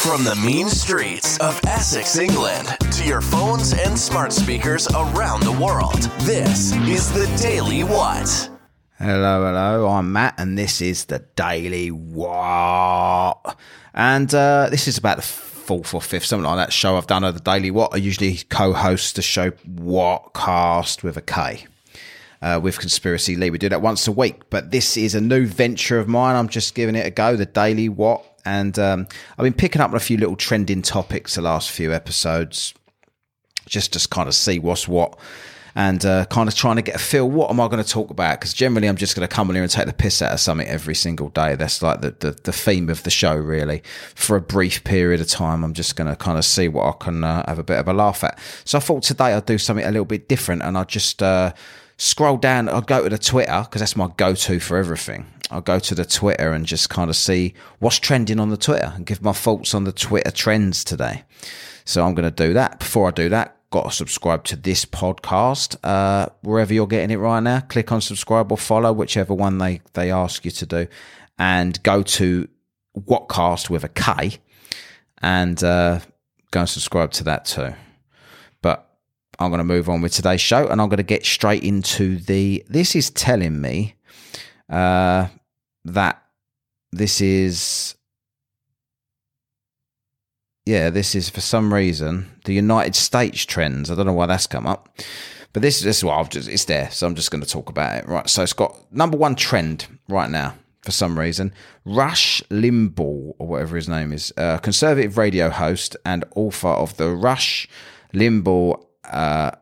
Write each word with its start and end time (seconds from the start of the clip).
From 0.00 0.24
the 0.24 0.34
mean 0.36 0.70
streets 0.70 1.38
of 1.40 1.60
Essex, 1.66 2.16
England, 2.16 2.74
to 2.92 3.04
your 3.04 3.20
phones 3.20 3.74
and 3.74 3.98
smart 3.98 4.32
speakers 4.32 4.88
around 4.94 5.42
the 5.42 5.52
world, 5.52 6.00
this 6.22 6.72
is 6.88 7.12
the 7.12 7.26
Daily 7.36 7.84
What. 7.84 8.48
Hello, 8.98 9.44
hello. 9.44 9.88
I'm 9.88 10.10
Matt, 10.10 10.36
and 10.38 10.56
this 10.56 10.80
is 10.80 11.04
the 11.04 11.18
Daily 11.36 11.90
What. 11.90 13.58
And 13.92 14.34
uh, 14.34 14.68
this 14.70 14.88
is 14.88 14.96
about 14.96 15.18
the 15.18 15.22
fourth 15.22 15.92
or 15.92 16.00
fifth, 16.00 16.24
something 16.24 16.46
like 16.46 16.56
that 16.56 16.72
show 16.72 16.96
I've 16.96 17.06
done 17.06 17.22
of 17.22 17.34
the 17.34 17.40
Daily 17.40 17.70
What. 17.70 17.92
I 17.92 17.98
usually 17.98 18.38
co-host 18.48 19.16
the 19.16 19.22
show 19.22 19.50
Whatcast 19.50 21.02
with 21.02 21.18
a 21.18 21.22
K. 21.22 21.66
Uh, 22.40 22.58
with 22.62 22.78
Conspiracy 22.78 23.36
Lee. 23.36 23.50
We 23.50 23.58
do 23.58 23.68
that 23.68 23.82
once 23.82 24.08
a 24.08 24.12
week, 24.12 24.48
but 24.48 24.70
this 24.70 24.96
is 24.96 25.14
a 25.14 25.20
new 25.20 25.44
venture 25.44 25.98
of 25.98 26.08
mine. 26.08 26.36
I'm 26.36 26.48
just 26.48 26.74
giving 26.74 26.94
it 26.94 27.04
a 27.04 27.10
go, 27.10 27.36
the 27.36 27.44
Daily 27.44 27.90
What. 27.90 28.24
And 28.44 28.78
um, 28.78 29.06
I've 29.38 29.44
been 29.44 29.52
picking 29.52 29.82
up 29.82 29.92
a 29.92 30.00
few 30.00 30.16
little 30.16 30.36
trending 30.36 30.82
topics 30.82 31.34
the 31.34 31.42
last 31.42 31.70
few 31.70 31.92
episodes, 31.92 32.74
just 33.66 33.92
to 33.92 34.08
kind 34.08 34.28
of 34.28 34.34
see 34.34 34.58
what's 34.58 34.88
what 34.88 35.18
and 35.74 36.04
uh, 36.04 36.24
kind 36.26 36.48
of 36.48 36.54
trying 36.54 36.76
to 36.76 36.82
get 36.82 36.94
a 36.94 36.98
feel 36.98 37.28
what 37.28 37.50
am 37.50 37.60
I 37.60 37.68
going 37.68 37.82
to 37.82 37.88
talk 37.88 38.10
about? 38.10 38.38
Because 38.38 38.52
generally 38.52 38.88
I'm 38.88 38.96
just 38.96 39.14
going 39.14 39.26
to 39.26 39.34
come 39.34 39.48
on 39.48 39.54
here 39.54 39.62
and 39.62 39.70
take 39.70 39.86
the 39.86 39.92
piss 39.92 40.22
out 40.22 40.32
of 40.32 40.40
something 40.40 40.66
every 40.66 40.94
single 40.94 41.28
day. 41.28 41.54
That's 41.54 41.82
like 41.82 42.00
the, 42.00 42.10
the, 42.18 42.32
the 42.32 42.52
theme 42.52 42.88
of 42.88 43.02
the 43.02 43.10
show 43.10 43.34
really. 43.34 43.82
For 44.14 44.36
a 44.36 44.40
brief 44.40 44.84
period 44.84 45.20
of 45.20 45.28
time 45.28 45.64
I'm 45.64 45.74
just 45.74 45.96
going 45.96 46.08
to 46.08 46.16
kind 46.16 46.38
of 46.38 46.44
see 46.44 46.68
what 46.68 46.86
I 46.86 46.92
can 47.04 47.24
uh, 47.24 47.44
have 47.46 47.58
a 47.58 47.64
bit 47.64 47.78
of 47.78 47.88
a 47.88 47.92
laugh 47.92 48.24
at. 48.24 48.38
So 48.64 48.78
I 48.78 48.80
thought 48.80 49.02
today 49.02 49.32
I'd 49.32 49.46
do 49.46 49.58
something 49.58 49.84
a 49.84 49.90
little 49.90 50.04
bit 50.04 50.28
different 50.28 50.62
and 50.62 50.76
I 50.76 50.84
just 50.84 51.22
uh, 51.22 51.52
scroll 52.00 52.36
down 52.36 52.68
I'll 52.68 52.80
go 52.80 53.04
to 53.04 53.10
the 53.10 53.18
Twitter 53.18 53.60
because 53.64 53.80
that's 53.80 53.96
my 53.96 54.08
go-to 54.16 54.58
for 54.58 54.76
everything 54.76 55.26
I'll 55.50 55.60
go 55.60 55.78
to 55.78 55.94
the 55.94 56.04
Twitter 56.04 56.52
and 56.52 56.64
just 56.64 56.88
kind 56.90 57.10
of 57.10 57.16
see 57.16 57.54
what's 57.80 57.98
trending 57.98 58.38
on 58.38 58.50
the 58.50 58.56
Twitter 58.56 58.92
and 58.94 59.04
give 59.04 59.20
my 59.20 59.32
thoughts 59.32 59.74
on 59.74 59.84
the 59.84 59.92
Twitter 59.92 60.30
trends 60.30 60.84
today. 60.84 61.24
So 61.84 62.04
I'm 62.04 62.14
going 62.14 62.30
to 62.30 62.46
do 62.46 62.52
that. 62.54 62.78
Before 62.78 63.08
I 63.08 63.10
do 63.10 63.28
that, 63.30 63.56
got 63.70 63.90
to 63.90 63.90
subscribe 63.90 64.44
to 64.44 64.56
this 64.56 64.84
podcast 64.84 65.76
uh, 65.82 66.28
wherever 66.42 66.72
you're 66.72 66.86
getting 66.86 67.10
it 67.10 67.16
right 67.16 67.40
now. 67.40 67.60
Click 67.60 67.90
on 67.90 68.00
subscribe 68.00 68.52
or 68.52 68.58
follow, 68.58 68.92
whichever 68.92 69.34
one 69.34 69.58
they 69.58 69.80
they 69.94 70.12
ask 70.12 70.44
you 70.44 70.50
to 70.52 70.66
do, 70.66 70.86
and 71.38 71.82
go 71.82 72.02
to 72.02 72.48
Whatcast 72.96 73.70
with 73.70 73.82
a 73.82 73.88
K, 73.88 74.38
and 75.20 75.62
uh, 75.64 76.00
go 76.52 76.60
and 76.60 76.68
subscribe 76.68 77.10
to 77.12 77.24
that 77.24 77.44
too. 77.44 77.74
I'm 79.40 79.50
going 79.50 79.58
to 79.58 79.64
move 79.64 79.88
on 79.88 80.02
with 80.02 80.12
today's 80.12 80.40
show, 80.40 80.68
and 80.68 80.80
I'm 80.80 80.88
going 80.88 80.98
to 80.98 81.02
get 81.02 81.24
straight 81.24 81.64
into 81.64 82.18
the. 82.18 82.64
This 82.68 82.94
is 82.94 83.10
telling 83.10 83.60
me 83.60 83.94
uh, 84.68 85.28
that 85.84 86.22
this 86.92 87.20
is 87.20 87.96
yeah, 90.66 90.90
this 90.90 91.14
is 91.14 91.28
for 91.28 91.40
some 91.40 91.72
reason 91.72 92.30
the 92.44 92.54
United 92.54 92.94
States 92.94 93.44
trends. 93.44 93.90
I 93.90 93.94
don't 93.94 94.06
know 94.06 94.12
why 94.12 94.26
that's 94.26 94.46
come 94.46 94.66
up, 94.66 94.88
but 95.52 95.62
this, 95.62 95.80
this 95.80 95.98
is 95.98 96.04
what 96.04 96.18
I've 96.18 96.28
just 96.28 96.48
it's 96.48 96.66
there, 96.66 96.90
so 96.90 97.06
I'm 97.06 97.14
just 97.14 97.30
going 97.30 97.42
to 97.42 97.48
talk 97.48 97.68
about 97.68 97.96
it. 97.96 98.06
Right, 98.06 98.28
so 98.28 98.42
it's 98.42 98.52
got 98.52 98.76
number 98.92 99.16
one 99.16 99.34
trend 99.34 99.86
right 100.08 100.30
now 100.30 100.54
for 100.82 100.92
some 100.92 101.18
reason. 101.18 101.52
Rush 101.84 102.42
Limbaugh 102.50 103.34
or 103.38 103.46
whatever 103.46 103.76
his 103.76 103.88
name 103.88 104.12
is, 104.12 104.32
a 104.36 104.60
conservative 104.62 105.18
radio 105.18 105.50
host 105.50 105.96
and 106.04 106.24
author 106.34 106.68
of 106.68 106.96
the 106.96 107.08
Rush 107.08 107.68
Limbaugh. 108.14 108.84
Uh, 109.04 109.52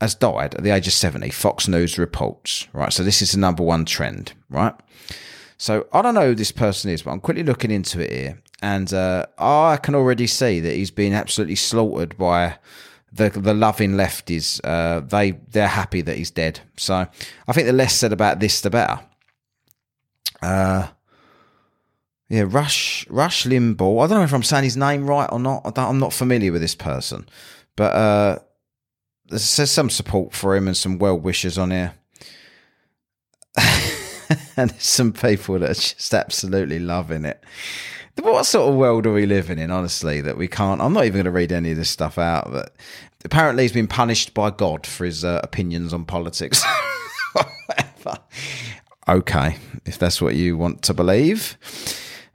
has 0.00 0.14
died 0.14 0.54
at 0.54 0.62
the 0.62 0.70
age 0.70 0.86
of 0.86 0.92
70. 0.92 1.30
Fox 1.30 1.66
News 1.66 1.98
reports, 1.98 2.68
right? 2.72 2.92
So 2.92 3.02
this 3.02 3.20
is 3.20 3.32
the 3.32 3.38
number 3.38 3.64
one 3.64 3.84
trend, 3.84 4.32
right? 4.48 4.74
So 5.56 5.86
I 5.92 6.02
don't 6.02 6.14
know 6.14 6.28
who 6.28 6.34
this 6.36 6.52
person 6.52 6.90
is, 6.90 7.02
but 7.02 7.10
I'm 7.10 7.20
quickly 7.20 7.42
looking 7.42 7.72
into 7.72 8.00
it 8.00 8.12
here, 8.12 8.42
and 8.62 8.92
uh, 8.94 9.26
I 9.38 9.76
can 9.76 9.96
already 9.96 10.28
see 10.28 10.60
that 10.60 10.74
he's 10.74 10.92
been 10.92 11.12
absolutely 11.12 11.56
slaughtered 11.56 12.16
by 12.16 12.58
the 13.12 13.30
the 13.30 13.54
loving 13.54 13.94
lefties. 13.94 14.60
Uh, 14.62 15.00
they 15.00 15.32
they're 15.50 15.66
happy 15.66 16.00
that 16.02 16.16
he's 16.16 16.30
dead. 16.30 16.60
So 16.76 17.06
I 17.48 17.52
think 17.52 17.66
the 17.66 17.72
less 17.72 17.94
said 17.94 18.12
about 18.12 18.38
this, 18.38 18.60
the 18.60 18.70
better. 18.70 19.00
Uh, 20.40 20.88
yeah, 22.28 22.44
Rush 22.46 23.04
Rush 23.10 23.44
Limbaugh. 23.44 24.04
I 24.04 24.06
don't 24.06 24.18
know 24.18 24.24
if 24.24 24.34
I'm 24.34 24.44
saying 24.44 24.64
his 24.64 24.76
name 24.76 25.08
right 25.08 25.28
or 25.32 25.40
not. 25.40 25.76
I 25.76 25.88
am 25.88 25.98
not 25.98 26.12
familiar 26.12 26.52
with 26.52 26.60
this 26.60 26.76
person, 26.76 27.28
but 27.74 27.94
uh, 27.96 28.38
there's 29.28 29.70
some 29.70 29.90
support 29.90 30.32
for 30.32 30.56
him 30.56 30.66
and 30.66 30.76
some 30.76 30.98
well 30.98 31.18
wishes 31.18 31.58
on 31.58 31.70
here. 31.70 31.94
and 34.56 34.70
there's 34.70 34.86
some 34.86 35.12
people 35.12 35.58
that 35.58 35.70
are 35.70 35.74
just 35.74 36.14
absolutely 36.14 36.78
loving 36.78 37.24
it. 37.24 37.42
What 38.20 38.44
sort 38.46 38.68
of 38.68 38.74
world 38.74 39.06
are 39.06 39.12
we 39.12 39.26
living 39.26 39.58
in, 39.58 39.70
honestly, 39.70 40.20
that 40.22 40.36
we 40.36 40.48
can't? 40.48 40.80
I'm 40.80 40.92
not 40.92 41.04
even 41.04 41.14
going 41.14 41.24
to 41.26 41.30
read 41.30 41.52
any 41.52 41.70
of 41.70 41.76
this 41.76 41.90
stuff 41.90 42.18
out, 42.18 42.50
but 42.50 42.74
apparently 43.24 43.62
he's 43.62 43.72
been 43.72 43.86
punished 43.86 44.34
by 44.34 44.50
God 44.50 44.86
for 44.86 45.04
his 45.04 45.24
uh, 45.24 45.40
opinions 45.44 45.92
on 45.92 46.04
politics. 46.04 46.64
okay, 49.08 49.56
if 49.84 49.98
that's 49.98 50.20
what 50.20 50.34
you 50.34 50.56
want 50.56 50.82
to 50.82 50.94
believe. 50.94 51.56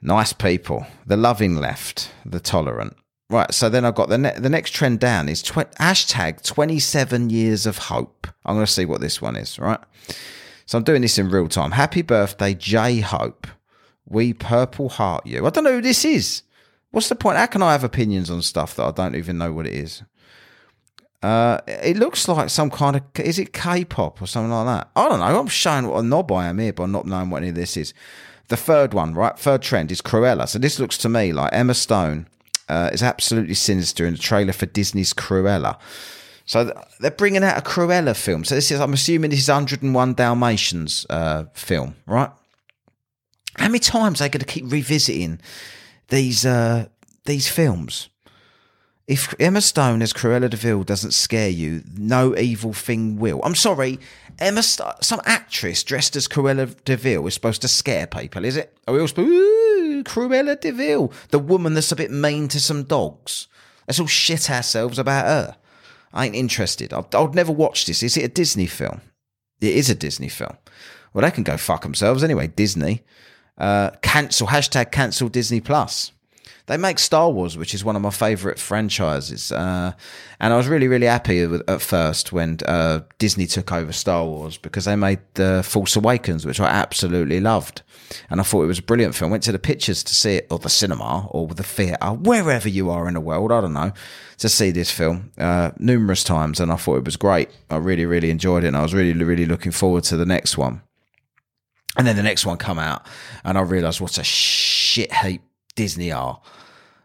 Nice 0.02 0.32
people. 0.32 0.86
The 1.06 1.18
loving 1.18 1.58
left, 1.58 2.12
the 2.26 2.40
tolerant. 2.40 2.96
Right, 3.30 3.54
so 3.54 3.70
then 3.70 3.86
I've 3.86 3.96
got 3.96 4.10
the 4.10 4.18
ne- 4.18 4.38
the 4.38 4.50
next 4.50 4.72
trend 4.72 5.00
down 5.00 5.30
is 5.30 5.42
tw- 5.42 5.72
hashtag 5.80 6.44
27 6.44 7.30
years 7.30 7.66
of 7.66 7.78
hope. 7.78 8.28
I'm 8.46 8.56
going 8.56 8.66
to 8.66 8.72
see 8.72 8.86
what 8.86 9.02
this 9.02 9.22
one 9.22 9.36
is, 9.36 9.58
right? 9.58 9.80
So 10.66 10.78
I'm 10.78 10.84
doing 10.84 11.02
this 11.02 11.18
in 11.18 11.30
real 11.30 11.48
time. 11.48 11.72
Happy 11.72 12.02
birthday, 12.02 12.54
J 12.54 13.00
Hope. 13.00 13.48
We 14.06 14.34
purple 14.34 14.90
heart 14.90 15.26
you. 15.26 15.46
I 15.46 15.50
don't 15.50 15.64
know 15.64 15.74
who 15.74 15.82
this 15.82 16.06
is. 16.06 16.44
What's 16.92 17.10
the 17.10 17.16
point? 17.16 17.38
How 17.38 17.48
can 17.48 17.64
I 17.64 17.72
have 17.72 17.84
opinions 17.84 18.30
on 18.30 18.42
stuff 18.42 18.76
that 18.76 18.84
I 18.84 18.92
don't 18.92 19.16
even 19.16 19.38
know 19.38 19.52
what 19.52 19.66
it 19.66 19.74
is? 19.74 20.04
Uh, 21.24 21.60
it 21.68 21.96
looks 21.98 22.28
like 22.28 22.50
some 22.50 22.70
kind 22.70 22.98
of 22.98 23.04
is 23.20 23.40
it 23.40 23.54
K-pop 23.54 24.22
or 24.22 24.28
something 24.28 24.52
like 24.52 24.66
that? 24.66 24.90
I 24.96 25.08
don't 25.08 25.20
know. 25.20 25.40
I'm 25.40 25.48
showing 25.48 25.88
what 25.88 26.00
a 26.00 26.04
knob 26.04 26.32
I 26.32 26.48
am 26.48 26.60
here 26.60 26.74
by 26.74 26.86
not 26.86 27.08
knowing 27.08 27.30
what 27.30 27.42
any 27.42 27.50
of 27.50 27.56
this 27.56 27.78
is. 27.78 27.94
The 28.50 28.58
third 28.58 28.94
one, 28.94 29.14
right? 29.14 29.40
Third 29.40 29.62
trend 29.62 29.92
is 29.92 30.02
Cruella. 30.02 30.48
So 30.48 30.60
this 30.60 30.80
looks 30.80 30.98
to 31.00 31.10
me 31.10 31.32
like 31.32 31.54
Emma 31.54 31.74
Stone 31.74 32.28
uh, 32.74 32.90
is 32.92 33.04
absolutely 33.04 33.54
sinister 33.54 34.06
in 34.06 34.14
the 34.14 34.20
trailer 34.20 34.54
for 34.54 34.66
Disney's 34.66 35.14
Cruella. 35.14 35.78
So 36.46 36.74
they're 37.00 37.12
bringing 37.12 37.44
out 37.44 37.58
a 37.58 37.62
Cruella 37.62 38.16
film. 38.16 38.44
So 38.44 38.56
this 38.56 38.72
is, 38.72 38.80
I'm 38.80 38.94
assuming 38.94 39.30
this 39.30 39.42
is 39.42 39.50
101 39.50 40.14
Dalmatians 40.16 41.06
uh, 41.10 41.46
film, 41.54 41.96
right? 42.06 42.32
How 43.58 43.68
many 43.68 43.80
times 43.80 44.20
are 44.20 44.26
they 44.26 44.30
going 44.30 44.40
to 44.40 44.46
keep 44.46 44.72
revisiting 44.72 45.40
these 46.10 46.46
uh, 46.46 46.88
these 47.26 47.48
films? 47.48 48.10
If 49.06 49.36
Emma 49.40 49.62
Stone 49.62 50.02
as 50.02 50.14
Cruella 50.14 50.50
de 50.50 50.58
Vil 50.58 50.84
doesn't 50.84 51.12
scare 51.12 51.50
you, 51.50 51.84
no 51.96 52.36
evil 52.36 52.74
thing 52.74 53.20
will. 53.20 53.42
I'm 53.44 53.54
sorry, 53.54 54.00
Emma, 54.40 54.64
St- 54.64 55.04
some 55.04 55.22
actress 55.26 55.84
dressed 55.84 56.16
as 56.16 56.28
Cruella 56.28 56.74
de 56.86 56.96
Vil 56.98 57.28
is 57.28 57.34
supposed 57.34 57.62
to 57.62 57.68
scare 57.68 58.08
people, 58.08 58.46
is 58.46 58.58
it? 58.58 58.76
Are 58.88 58.94
we 58.94 59.02
all 59.02 59.08
supposed? 59.08 59.30
Cruella 60.04 60.60
de 60.60 60.72
Vil, 60.72 61.12
the 61.30 61.40
woman 61.40 61.74
that's 61.74 61.92
a 61.92 61.96
bit 61.96 62.12
mean 62.12 62.48
to 62.50 62.60
some 62.60 62.84
dogs. 62.84 63.48
Let's 63.88 64.00
all 64.00 64.08
shit 64.08 64.50
ourselves 64.50 64.98
about 64.98 65.26
her. 65.26 65.58
I 66.14 66.26
ain't 66.26 66.36
interested. 66.36 66.94
I'd, 66.94 67.14
I'd 67.14 67.36
never 67.36 67.52
watch 67.52 67.86
this. 67.86 68.04
Is 68.04 68.16
it 68.16 68.24
a 68.24 68.30
Disney 68.30 68.68
film? 68.68 69.02
It 69.60 69.76
is 69.76 69.90
a 69.90 69.96
Disney 69.96 70.30
film. 70.30 70.58
Well, 71.14 71.24
they 71.24 71.32
can 71.32 71.44
go 71.44 71.58
fuck 71.58 71.84
themselves 71.84 72.24
anyway. 72.24 72.48
Disney. 72.48 73.04
Uh, 73.58 73.92
cancel 74.02 74.48
hashtag 74.48 74.92
cancel 74.92 75.30
Disney 75.30 75.60
Plus. 75.60 76.12
They 76.66 76.78
make 76.78 76.98
Star 76.98 77.30
Wars, 77.30 77.58
which 77.58 77.74
is 77.74 77.84
one 77.84 77.98
of 77.98 78.02
my 78.02 78.10
favorite 78.10 78.58
franchises, 78.58 79.52
uh, 79.52 79.92
and 80.40 80.54
I 80.54 80.56
was 80.56 80.70
really, 80.70 80.88
really 80.88 81.08
happy 81.08 81.46
with, 81.46 81.70
at 81.70 81.82
first 81.82 82.32
when 82.32 82.58
uh, 82.66 83.02
Disney 83.20 83.48
took 83.48 83.74
over 83.74 83.92
Star 83.92 84.24
Wars 84.24 84.58
because 84.58 84.86
they 84.86 84.96
made 84.96 85.20
the 85.34 85.62
Force 85.68 85.98
Awakens, 85.98 86.46
which 86.46 86.62
I 86.62 86.68
absolutely 86.68 87.42
loved, 87.42 87.82
and 88.30 88.40
I 88.40 88.44
thought 88.44 88.64
it 88.64 88.68
was 88.68 88.80
a 88.80 88.84
brilliant 88.84 89.14
film. 89.14 89.30
Went 89.30 89.44
to 89.44 89.52
the 89.52 89.60
pictures 89.60 90.04
to 90.04 90.16
see 90.16 90.36
it, 90.36 90.48
or 90.50 90.58
the 90.58 90.70
cinema, 90.70 91.28
or 91.32 91.50
the 91.50 91.64
theatre, 91.64 92.14
wherever 92.14 92.70
you 92.70 92.90
are 92.90 93.10
in 93.10 93.16
the 93.16 93.22
world. 93.22 93.52
I 93.52 93.60
don't 93.60 93.74
know 93.74 93.92
to 94.38 94.48
see 94.48 94.72
this 94.72 94.90
film 94.90 95.32
uh, 95.38 95.72
numerous 95.80 96.24
times, 96.24 96.62
and 96.62 96.72
I 96.72 96.78
thought 96.78 96.96
it 96.96 97.06
was 97.06 97.18
great. 97.18 97.50
I 97.70 97.76
really, 97.76 98.06
really 98.06 98.30
enjoyed 98.30 98.64
it, 98.64 98.68
and 98.68 98.78
I 98.78 98.84
was 98.84 98.94
really, 98.94 99.12
really 99.12 99.46
looking 99.46 99.74
forward 99.74 100.06
to 100.06 100.16
the 100.16 100.26
next 100.26 100.58
one. 100.58 100.82
And 101.98 102.08
then 102.08 102.16
the 102.16 102.24
next 102.24 102.46
one 102.46 102.58
come 102.58 102.80
out, 102.80 103.06
and 103.44 103.58
I 103.58 103.62
realised 103.62 104.00
what 104.00 104.18
a 104.18 104.24
shit 104.24 105.12
heap 105.14 105.42
Disney 105.76 106.12
are 106.12 106.40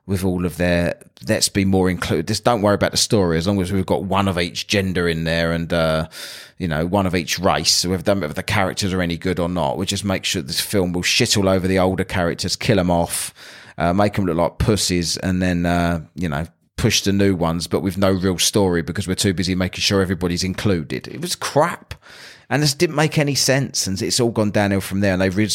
with 0.06 0.24
all 0.24 0.46
of 0.46 0.56
their 0.56 0.98
let's 1.28 1.50
be 1.50 1.66
more 1.66 1.90
included. 1.90 2.26
Just 2.28 2.42
don't 2.42 2.62
worry 2.62 2.74
about 2.74 2.92
the 2.92 2.96
story 2.96 3.36
as 3.36 3.46
long 3.46 3.60
as 3.60 3.70
we've 3.70 3.84
got 3.84 4.04
one 4.04 4.26
of 4.26 4.38
each 4.38 4.66
gender 4.66 5.06
in 5.06 5.24
there 5.24 5.52
and 5.52 5.70
uh, 5.70 6.08
you 6.56 6.66
know 6.66 6.86
one 6.86 7.06
of 7.06 7.14
each 7.14 7.38
race. 7.38 7.84
We've 7.84 8.02
done 8.02 8.22
if 8.22 8.34
the 8.34 8.42
characters 8.42 8.92
are 8.92 9.02
any 9.02 9.18
good 9.18 9.38
or 9.38 9.48
not. 9.48 9.76
We 9.76 9.84
just 9.84 10.04
make 10.04 10.24
sure 10.24 10.40
this 10.40 10.60
film 10.60 10.92
will 10.92 11.02
shit 11.02 11.36
all 11.36 11.48
over 11.48 11.68
the 11.68 11.78
older 11.78 12.04
characters, 12.04 12.56
kill 12.56 12.76
them 12.76 12.90
off, 12.90 13.34
uh, 13.76 13.92
make 13.92 14.14
them 14.14 14.24
look 14.24 14.36
like 14.36 14.58
pussies, 14.58 15.18
and 15.18 15.42
then 15.42 15.66
uh, 15.66 16.00
you 16.14 16.28
know 16.28 16.46
push 16.78 17.02
the 17.02 17.12
new 17.12 17.34
ones, 17.34 17.66
but 17.66 17.80
with 17.80 17.98
no 17.98 18.12
real 18.12 18.38
story 18.38 18.80
because 18.80 19.06
we're 19.06 19.14
too 19.14 19.34
busy 19.34 19.54
making 19.54 19.80
sure 19.80 20.00
everybody's 20.00 20.44
included. 20.44 21.06
It 21.08 21.20
was 21.20 21.34
crap. 21.34 21.94
And 22.50 22.62
this 22.62 22.74
didn't 22.74 22.96
make 22.96 23.18
any 23.18 23.34
sense. 23.34 23.86
And 23.86 24.00
it's 24.00 24.20
all 24.20 24.30
gone 24.30 24.50
downhill 24.50 24.80
from 24.80 25.00
there. 25.00 25.12
And 25.12 25.20
they 25.20 25.28
re- 25.28 25.50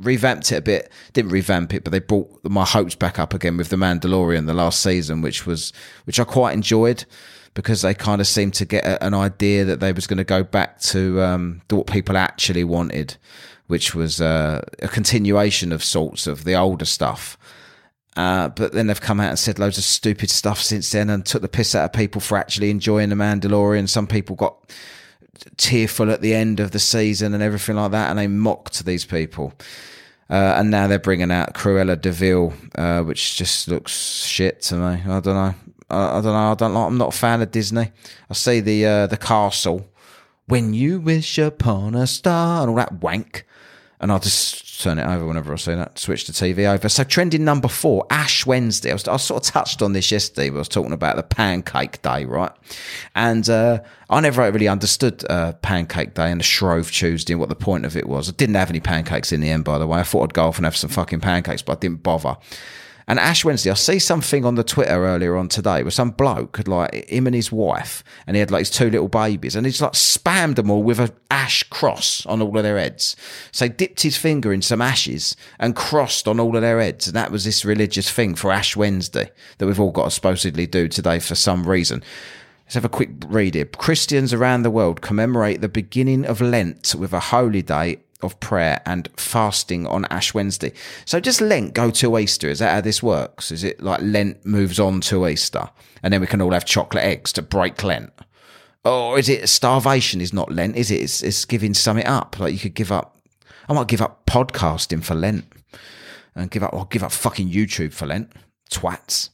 revamped 0.00 0.52
it 0.52 0.56
a 0.56 0.62
bit. 0.62 0.90
Didn't 1.12 1.32
revamp 1.32 1.74
it, 1.74 1.82
but 1.82 1.90
they 1.90 1.98
brought 1.98 2.30
my 2.44 2.64
hopes 2.64 2.94
back 2.94 3.18
up 3.18 3.34
again 3.34 3.56
with 3.56 3.68
The 3.70 3.76
Mandalorian 3.76 4.46
the 4.46 4.54
last 4.54 4.82
season, 4.82 5.22
which 5.22 5.46
was, 5.46 5.72
which 6.04 6.20
I 6.20 6.24
quite 6.24 6.54
enjoyed 6.54 7.04
because 7.54 7.80
they 7.82 7.94
kind 7.94 8.20
of 8.20 8.26
seemed 8.26 8.52
to 8.54 8.66
get 8.66 8.84
a, 8.84 9.02
an 9.02 9.14
idea 9.14 9.64
that 9.64 9.80
they 9.80 9.92
was 9.92 10.06
going 10.06 10.18
to 10.18 10.24
go 10.24 10.44
back 10.44 10.78
to, 10.78 11.20
um, 11.22 11.62
what 11.70 11.86
people 11.86 12.16
actually 12.16 12.62
wanted, 12.62 13.16
which 13.66 13.94
was 13.94 14.20
uh, 14.20 14.62
a 14.80 14.88
continuation 14.88 15.72
of 15.72 15.82
sorts 15.82 16.26
of 16.26 16.44
the 16.44 16.54
older 16.54 16.84
stuff. 16.84 17.38
Uh, 18.14 18.48
but 18.48 18.72
then 18.72 18.86
they've 18.86 19.00
come 19.00 19.20
out 19.20 19.30
and 19.30 19.38
said 19.38 19.58
loads 19.58 19.78
of 19.78 19.84
stupid 19.84 20.30
stuff 20.30 20.60
since 20.60 20.90
then 20.90 21.10
and 21.10 21.26
took 21.26 21.42
the 21.42 21.48
piss 21.48 21.74
out 21.74 21.84
of 21.84 21.92
people 21.92 22.20
for 22.20 22.38
actually 22.38 22.70
enjoying 22.70 23.08
the 23.08 23.14
Mandalorian. 23.14 23.88
Some 23.88 24.06
people 24.06 24.36
got 24.36 24.56
tearful 25.56 26.10
at 26.10 26.20
the 26.20 26.34
end 26.34 26.60
of 26.60 26.70
the 26.70 26.78
season 26.78 27.34
and 27.34 27.42
everything 27.42 27.76
like 27.76 27.92
that, 27.92 28.10
and 28.10 28.18
they 28.18 28.26
mocked 28.26 28.84
these 28.84 29.04
people. 29.04 29.52
Uh, 30.28 30.54
and 30.56 30.70
now 30.70 30.86
they're 30.86 30.98
bringing 30.98 31.30
out 31.30 31.54
Cruella 31.54 32.00
de 32.00 32.10
Vil, 32.10 32.52
uh, 32.74 33.02
which 33.02 33.36
just 33.36 33.68
looks 33.68 34.24
shit 34.24 34.60
to 34.62 34.74
me. 34.74 35.02
I 35.06 35.20
don't 35.20 35.26
know. 35.26 35.54
I, 35.88 36.18
I, 36.18 36.20
don't 36.20 36.24
know. 36.24 36.50
I 36.50 36.54
don't 36.54 36.74
like. 36.74 36.86
I'm 36.86 36.98
not 36.98 37.14
a 37.14 37.16
fan 37.16 37.42
of 37.42 37.50
Disney. 37.52 37.92
I 38.28 38.34
see 38.34 38.60
the 38.60 38.86
uh, 38.86 39.06
the 39.06 39.16
castle. 39.16 39.88
When 40.46 40.74
you 40.74 41.00
wish 41.00 41.38
upon 41.38 41.94
a 41.94 42.06
star 42.06 42.62
and 42.62 42.70
all 42.70 42.76
that 42.76 43.00
wank, 43.00 43.46
and 44.00 44.12
I'll 44.12 44.20
just 44.20 44.82
turn 44.82 44.98
it 44.98 45.06
over 45.06 45.26
whenever 45.26 45.52
I 45.52 45.56
see 45.56 45.74
that. 45.74 45.98
Switch 45.98 46.26
the 46.26 46.32
TV 46.32 46.70
over. 46.70 46.88
So 46.88 47.02
trending 47.02 47.44
number 47.44 47.68
four, 47.68 48.06
Ash 48.10 48.44
Wednesday. 48.44 48.90
I, 48.90 48.94
was, 48.94 49.08
I 49.08 49.16
sort 49.16 49.46
of 49.46 49.52
touched 49.52 49.80
on 49.80 49.92
this 49.92 50.10
yesterday. 50.10 50.48
I 50.48 50.50
was 50.50 50.68
talking 50.68 50.92
about 50.92 51.16
the 51.16 51.22
Pancake 51.22 52.02
Day, 52.02 52.24
right? 52.26 52.52
And 53.14 53.48
uh, 53.48 53.80
I 54.10 54.20
never 54.20 54.50
really 54.50 54.68
understood 54.68 55.24
uh, 55.30 55.52
Pancake 55.54 56.14
Day 56.14 56.30
and 56.30 56.40
the 56.40 56.44
Shrove 56.44 56.90
Tuesday 56.90 57.32
and 57.32 57.40
what 57.40 57.48
the 57.48 57.54
point 57.54 57.86
of 57.86 57.96
it 57.96 58.06
was. 58.06 58.28
I 58.28 58.32
didn't 58.32 58.56
have 58.56 58.70
any 58.70 58.80
pancakes 58.80 59.32
in 59.32 59.40
the 59.40 59.50
end, 59.50 59.64
by 59.64 59.78
the 59.78 59.86
way. 59.86 60.00
I 60.00 60.02
thought 60.02 60.24
I'd 60.24 60.34
go 60.34 60.46
off 60.46 60.58
and 60.58 60.66
have 60.66 60.76
some 60.76 60.90
fucking 60.90 61.20
pancakes, 61.20 61.62
but 61.62 61.78
I 61.78 61.80
didn't 61.80 62.02
bother. 62.02 62.36
And 63.08 63.20
Ash 63.20 63.44
Wednesday, 63.44 63.70
I 63.70 63.74
see 63.74 64.00
something 64.00 64.44
on 64.44 64.56
the 64.56 64.64
Twitter 64.64 65.06
earlier 65.06 65.36
on 65.36 65.48
today 65.48 65.84
where 65.84 65.92
some 65.92 66.10
bloke 66.10 66.56
had 66.56 66.66
like 66.66 67.08
him 67.08 67.26
and 67.26 67.36
his 67.36 67.52
wife, 67.52 68.02
and 68.26 68.34
he 68.34 68.40
had 68.40 68.50
like 68.50 68.60
his 68.60 68.70
two 68.70 68.90
little 68.90 69.06
babies, 69.06 69.54
and 69.54 69.64
he's 69.64 69.80
like 69.80 69.92
spammed 69.92 70.56
them 70.56 70.70
all 70.70 70.82
with 70.82 70.98
a 70.98 71.12
ash 71.30 71.62
cross 71.64 72.26
on 72.26 72.42
all 72.42 72.56
of 72.56 72.64
their 72.64 72.78
heads. 72.78 73.14
So 73.52 73.66
he 73.66 73.68
dipped 73.68 74.02
his 74.02 74.16
finger 74.16 74.52
in 74.52 74.60
some 74.60 74.82
ashes 74.82 75.36
and 75.60 75.76
crossed 75.76 76.26
on 76.26 76.40
all 76.40 76.56
of 76.56 76.62
their 76.62 76.80
heads, 76.80 77.06
and 77.06 77.14
that 77.14 77.30
was 77.30 77.44
this 77.44 77.64
religious 77.64 78.10
thing 78.10 78.34
for 78.34 78.50
Ash 78.50 78.74
Wednesday 78.74 79.30
that 79.58 79.66
we've 79.66 79.80
all 79.80 79.92
got 79.92 80.06
to 80.06 80.10
supposedly 80.10 80.66
do 80.66 80.88
today 80.88 81.20
for 81.20 81.36
some 81.36 81.68
reason. 81.68 82.02
Let's 82.64 82.74
have 82.74 82.84
a 82.84 82.88
quick 82.88 83.10
read 83.28 83.54
here. 83.54 83.66
Christians 83.66 84.32
around 84.32 84.62
the 84.62 84.70
world 84.72 85.00
commemorate 85.00 85.60
the 85.60 85.68
beginning 85.68 86.26
of 86.26 86.40
Lent 86.40 86.96
with 86.98 87.12
a 87.12 87.20
holy 87.20 87.62
day 87.62 87.98
of 88.22 88.38
prayer 88.40 88.80
and 88.86 89.08
fasting 89.16 89.86
on 89.86 90.06
Ash 90.06 90.32
Wednesday. 90.34 90.72
So 91.04 91.20
does 91.20 91.40
Lent 91.40 91.74
go 91.74 91.90
to 91.92 92.18
Easter? 92.18 92.48
Is 92.48 92.58
that 92.60 92.74
how 92.74 92.80
this 92.80 93.02
works? 93.02 93.50
Is 93.50 93.64
it 93.64 93.80
like 93.82 94.00
Lent 94.02 94.44
moves 94.44 94.80
on 94.80 95.00
to 95.02 95.26
Easter 95.26 95.68
and 96.02 96.12
then 96.12 96.20
we 96.20 96.26
can 96.26 96.40
all 96.40 96.52
have 96.52 96.64
chocolate 96.64 97.04
eggs 97.04 97.32
to 97.34 97.42
break 97.42 97.82
Lent? 97.82 98.12
Or 98.84 99.18
is 99.18 99.28
it 99.28 99.48
starvation 99.48 100.20
is 100.20 100.32
not 100.32 100.52
Lent, 100.52 100.76
is 100.76 100.90
it? 100.90 101.02
It's, 101.02 101.22
it's 101.22 101.44
giving 101.44 101.74
something 101.74 102.06
up. 102.06 102.38
Like 102.38 102.52
you 102.52 102.58
could 102.58 102.74
give 102.74 102.92
up, 102.92 103.16
I 103.68 103.72
might 103.72 103.88
give 103.88 104.02
up 104.02 104.24
podcasting 104.26 105.02
for 105.02 105.14
Lent 105.14 105.44
and 106.34 106.50
give 106.50 106.62
up, 106.62 106.72
I'll 106.72 106.84
give 106.84 107.02
up 107.02 107.12
fucking 107.12 107.50
YouTube 107.50 107.92
for 107.92 108.06
Lent. 108.06 108.32
Twats. 108.70 109.30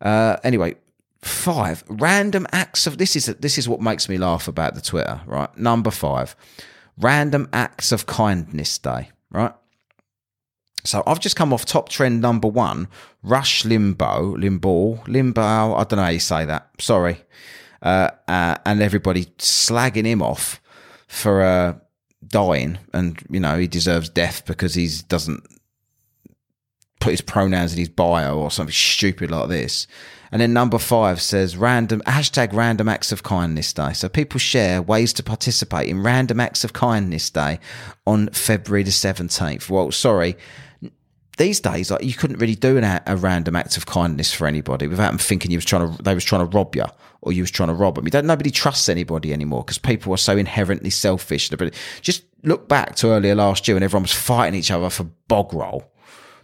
Uh, 0.00 0.36
anyway, 0.44 0.76
five 1.22 1.82
random 1.88 2.46
acts 2.52 2.86
of 2.86 2.98
this 2.98 3.16
is 3.16 3.26
this 3.26 3.56
is 3.58 3.68
what 3.68 3.80
makes 3.80 4.08
me 4.08 4.18
laugh 4.18 4.48
about 4.48 4.74
the 4.74 4.80
Twitter, 4.80 5.20
right? 5.26 5.56
Number 5.56 5.90
five 5.90 6.36
Random 6.98 7.48
Acts 7.52 7.92
of 7.92 8.06
Kindness 8.06 8.78
Day, 8.78 9.10
right? 9.30 9.52
So 10.84 11.02
I've 11.06 11.20
just 11.20 11.36
come 11.36 11.52
off 11.52 11.64
top 11.64 11.88
trend 11.88 12.20
number 12.20 12.46
one, 12.46 12.88
Rush 13.22 13.64
Limbo, 13.64 14.36
Limbo, 14.36 15.02
Limbo, 15.06 15.74
I 15.74 15.84
don't 15.84 15.96
know 15.96 16.04
how 16.04 16.10
you 16.10 16.20
say 16.20 16.44
that, 16.44 16.70
sorry. 16.78 17.22
Uh, 17.82 18.10
uh, 18.28 18.56
and 18.66 18.82
everybody 18.82 19.26
slagging 19.38 20.06
him 20.06 20.22
off 20.22 20.60
for 21.06 21.42
uh, 21.42 21.74
dying, 22.26 22.78
and 22.92 23.22
you 23.30 23.40
know 23.40 23.58
he 23.58 23.66
deserves 23.66 24.08
death 24.08 24.44
because 24.46 24.74
he 24.74 24.88
doesn't 25.08 25.44
put 27.00 27.10
his 27.10 27.20
pronouns 27.20 27.72
in 27.72 27.78
his 27.78 27.88
bio 27.90 28.38
or 28.38 28.50
something 28.50 28.72
stupid 28.72 29.30
like 29.30 29.48
this. 29.48 29.86
And 30.34 30.40
then 30.40 30.52
number 30.52 30.78
five 30.78 31.22
says 31.22 31.56
random 31.56 32.02
hashtag 32.08 32.52
random 32.52 32.88
acts 32.88 33.12
of 33.12 33.22
kindness 33.22 33.72
day. 33.72 33.92
So 33.92 34.08
people 34.08 34.40
share 34.40 34.82
ways 34.82 35.12
to 35.12 35.22
participate 35.22 35.88
in 35.88 36.02
random 36.02 36.40
acts 36.40 36.64
of 36.64 36.72
kindness 36.72 37.30
day 37.30 37.60
on 38.04 38.30
February 38.30 38.82
the 38.82 38.90
17th. 38.90 39.70
Well, 39.70 39.92
sorry. 39.92 40.36
These 41.38 41.60
days, 41.60 41.88
like 41.92 42.02
you 42.02 42.14
couldn't 42.14 42.38
really 42.38 42.56
do 42.56 42.76
an, 42.76 43.00
a 43.06 43.14
random 43.14 43.54
act 43.54 43.76
of 43.76 43.86
kindness 43.86 44.32
for 44.32 44.48
anybody 44.48 44.88
without 44.88 45.10
them 45.10 45.18
thinking 45.18 45.52
you 45.52 45.58
was 45.58 45.64
trying 45.64 45.96
to, 45.96 46.02
they 46.02 46.16
was 46.16 46.24
trying 46.24 46.44
to 46.44 46.56
rob 46.56 46.74
you 46.74 46.86
or 47.22 47.32
you 47.32 47.44
was 47.44 47.52
trying 47.52 47.68
to 47.68 47.74
rob 47.74 47.94
them. 47.94 48.04
You 48.04 48.10
don't, 48.10 48.26
nobody 48.26 48.50
trusts 48.50 48.88
anybody 48.88 49.32
anymore 49.32 49.62
because 49.62 49.78
people 49.78 50.12
are 50.12 50.16
so 50.16 50.36
inherently 50.36 50.90
selfish. 50.90 51.48
Just 52.00 52.24
look 52.42 52.66
back 52.66 52.96
to 52.96 53.10
earlier 53.10 53.36
last 53.36 53.68
year 53.68 53.76
when 53.76 53.84
everyone 53.84 54.02
was 54.02 54.12
fighting 54.12 54.58
each 54.58 54.72
other 54.72 54.90
for 54.90 55.04
bog 55.28 55.54
roll 55.54 55.93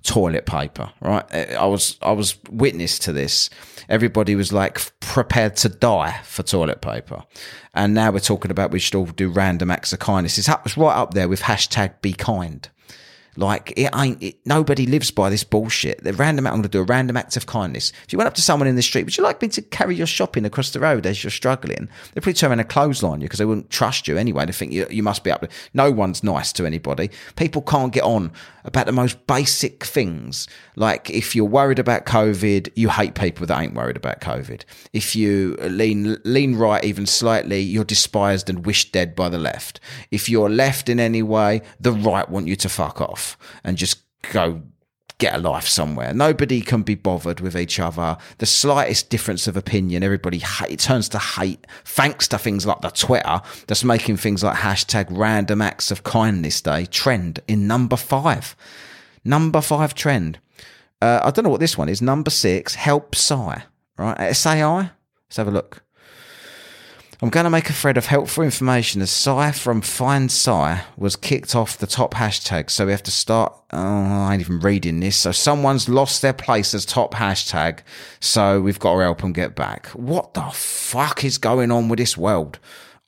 toilet 0.03 0.47
paper, 0.47 0.91
right? 1.01 1.25
I 1.35 1.67
was 1.67 1.99
I 2.03 2.13
was 2.13 2.37
witness 2.51 2.99
to 3.01 3.13
this. 3.13 3.51
Everybody 3.89 4.35
was 4.37 4.53
like 4.53 4.81
prepared 5.01 5.57
to 5.57 5.69
die 5.69 6.21
for 6.25 6.43
toilet 6.43 6.81
paper, 6.81 7.23
and 7.75 7.95
now 7.95 8.11
we're 8.11 8.21
talking 8.21 8.51
about 8.51 8.71
we 8.71 8.79
should 8.79 8.95
all 8.95 9.07
do 9.07 9.29
random 9.29 9.71
acts 9.71 9.93
of 9.93 9.99
kindness. 9.99 10.39
It's, 10.39 10.49
right 10.49 10.97
up 10.97 11.15
there 11.15 11.29
with 11.29 11.43
hashtag 11.43 12.01
be 12.01 12.13
kind. 12.13 12.69
Like 13.37 13.73
it 13.77 13.91
ain't. 13.95 14.23
It, 14.23 14.39
nobody 14.45 14.87
lives 14.87 15.11
by 15.11 15.31
this 15.31 15.45
bullshit. 15.45 16.03
The 16.03 16.13
random. 16.13 16.47
I'm 16.47 16.55
going 16.55 16.63
to 16.63 16.69
do 16.69 16.81
a 16.81 16.85
random 16.85 17.17
act 17.17 17.37
of 17.37 17.47
kindness. 17.47 17.93
If 18.05 18.13
you 18.13 18.19
went 18.19 18.29
up 18.29 18.35
to 18.35 18.43
someone 18.43 18.69
in 18.69 18.77
the 18.77 18.83
street, 18.83 19.05
would 19.05 19.17
you 19.17 19.23
like 19.23 19.41
me 19.41 19.49
to 19.49 19.63
carry 19.63 19.95
your 19.95 20.07
shopping 20.07 20.45
across 20.45 20.71
the 20.71 20.81
road 20.81 21.07
as 21.07 21.23
you're 21.23 21.31
struggling? 21.31 21.89
They'd 22.13 22.23
probably 22.23 22.35
turn 22.35 22.51
around 22.51 22.61
and 22.61 22.69
clothesline 22.69 23.21
you 23.21 23.27
because 23.27 23.39
they 23.39 23.45
wouldn't 23.45 23.71
trust 23.71 24.09
you 24.09 24.17
anyway. 24.17 24.47
They 24.47 24.53
think 24.53 24.73
you, 24.73 24.87
you 24.91 25.03
must 25.03 25.25
be 25.25 25.31
up. 25.31 25.43
To, 25.43 25.49
no 25.75 25.91
one's 25.91 26.25
nice 26.25 26.53
to 26.55 26.67
anybody. 26.67 27.11
People 27.37 27.63
can't 27.63 27.93
get 27.93 28.03
on 28.03 28.33
about 28.65 28.87
the 28.87 28.93
most 28.93 29.27
basic 29.27 29.85
things. 29.85 30.49
Like 30.77 31.09
if 31.11 31.35
you're 31.37 31.45
worried 31.45 31.79
about 31.79 32.07
COVID, 32.07 32.71
you 32.75 32.89
hate 32.89 33.15
people 33.15 33.47
that 33.47 33.61
ain't 33.61 33.75
worried 33.75 33.97
about 33.97 34.21
COVID. 34.21 34.65
If 34.93 35.15
you 35.17 35.57
lean 35.61 36.19
lean 36.25 36.57
right 36.57 36.85
even 36.85 37.07
slightly, 37.07 37.61
you're 37.61 37.85
despised 37.85 38.51
and 38.51 38.67
wished 38.67 38.93
dead 38.93 39.15
by 39.15 39.29
the 39.29 39.39
left. 39.39 39.81
If 40.11 40.29
you're 40.29 40.51
left 40.51 40.89
in 40.89 41.01
any 41.01 41.23
way, 41.23 41.63
the 41.79 41.93
right 41.93 42.29
want 42.29 42.49
you 42.49 42.57
to 42.57 42.69
fuck 42.69 43.01
off 43.01 43.30
and 43.65 43.77
just 43.77 44.03
go 44.33 44.63
get 45.21 45.35
a 45.35 45.39
life 45.39 45.69
somewhere. 45.69 46.13
Nobody 46.13 46.61
can 46.63 46.83
be 46.83 46.97
bothered 46.97 47.41
with 47.41 47.57
each 47.57 47.79
other. 47.79 48.17
The 48.39 48.47
slightest 48.47 49.11
difference 49.11 49.47
of 49.47 49.57
opinion, 49.57 50.03
everybody 50.03 50.39
hate, 50.39 50.81
turns 50.81 51.09
to 51.11 51.19
hate, 51.19 51.67
thanks 51.85 52.27
to 52.29 52.39
things 52.39 52.67
like 52.67 52.81
the 52.81 52.91
Twitter 52.91 53.41
that's 53.67 53.85
making 53.85 54.17
things 54.17 54.43
like 54.43 54.57
hashtag 54.57 55.07
random 55.11 55.63
acts 55.63 55.91
of 55.91 56.03
kindness 56.03 56.61
day 56.61 56.87
trend 56.87 57.41
in 57.47 57.69
number 57.69 57.97
five. 57.97 58.57
Number 59.25 59.61
five 59.61 59.95
trend. 59.95 60.41
Uh, 61.03 61.21
I 61.23 61.31
don't 61.31 61.45
know 61.45 61.51
what 61.51 61.61
this 61.61 61.79
one 61.79 61.89
is. 61.89 62.03
Number 62.03 62.31
six, 62.31 62.75
help 62.75 63.15
Sai. 63.15 63.65
Right? 63.97 64.35
SAI? 64.35 64.91
Let's 65.29 65.37
have 65.37 65.49
a 65.49 65.53
look. 65.53 65.83
I'm 67.23 67.29
going 67.29 67.45
to 67.45 67.51
make 67.51 67.69
a 67.69 67.75
thread 67.75 67.99
of 67.99 68.07
helpful 68.07 68.43
information 68.43 69.03
as 69.03 69.11
Sai 69.11 69.53
from 69.53 69.83
Find 69.83 70.33
Sai 70.33 70.85
was 70.97 71.17
kicked 71.17 71.55
off 71.55 71.77
the 71.77 71.87
top 71.87 72.15
hashtag. 72.15 72.71
So 72.71 72.87
we 72.87 72.93
have 72.93 73.03
to 73.03 73.11
start. 73.11 73.53
Oh, 73.75 73.79
I 73.79 74.33
ain't 74.33 74.41
even 74.41 74.59
reading 74.61 75.01
this. 75.01 75.19
So 75.19 75.31
someone's 75.31 75.87
lost 75.87 76.23
their 76.23 76.33
place 76.33 76.73
as 76.73 76.87
top 76.87 77.13
hashtag. 77.13 77.81
So 78.21 78.63
we've 78.63 78.79
got 78.79 78.95
to 78.95 79.01
help 79.01 79.21
them 79.21 79.35
get 79.35 79.55
back. 79.55 79.89
What 79.89 80.33
the 80.33 80.45
fuck 80.45 81.23
is 81.23 81.37
going 81.37 81.71
on 81.71 81.91
with 81.91 81.99
this 81.99 82.17
world? 82.17 82.59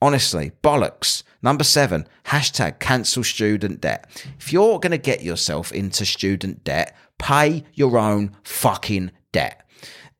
Honestly, 0.02 0.52
bollocks. 0.62 1.23
Number 1.40 1.64
seven, 1.64 2.07
hashtag 2.26 2.81
cancel 2.81 3.25
student 3.25 3.81
debt. 3.81 4.07
If 4.38 4.52
you're 4.52 4.78
going 4.78 4.90
to 4.90 4.99
get 4.99 5.23
yourself 5.23 5.73
into 5.73 6.04
student 6.04 6.64
debt, 6.64 6.95
pay 7.16 7.64
your 7.73 7.97
own 7.97 8.37
fucking 8.45 9.11
debt 9.33 9.62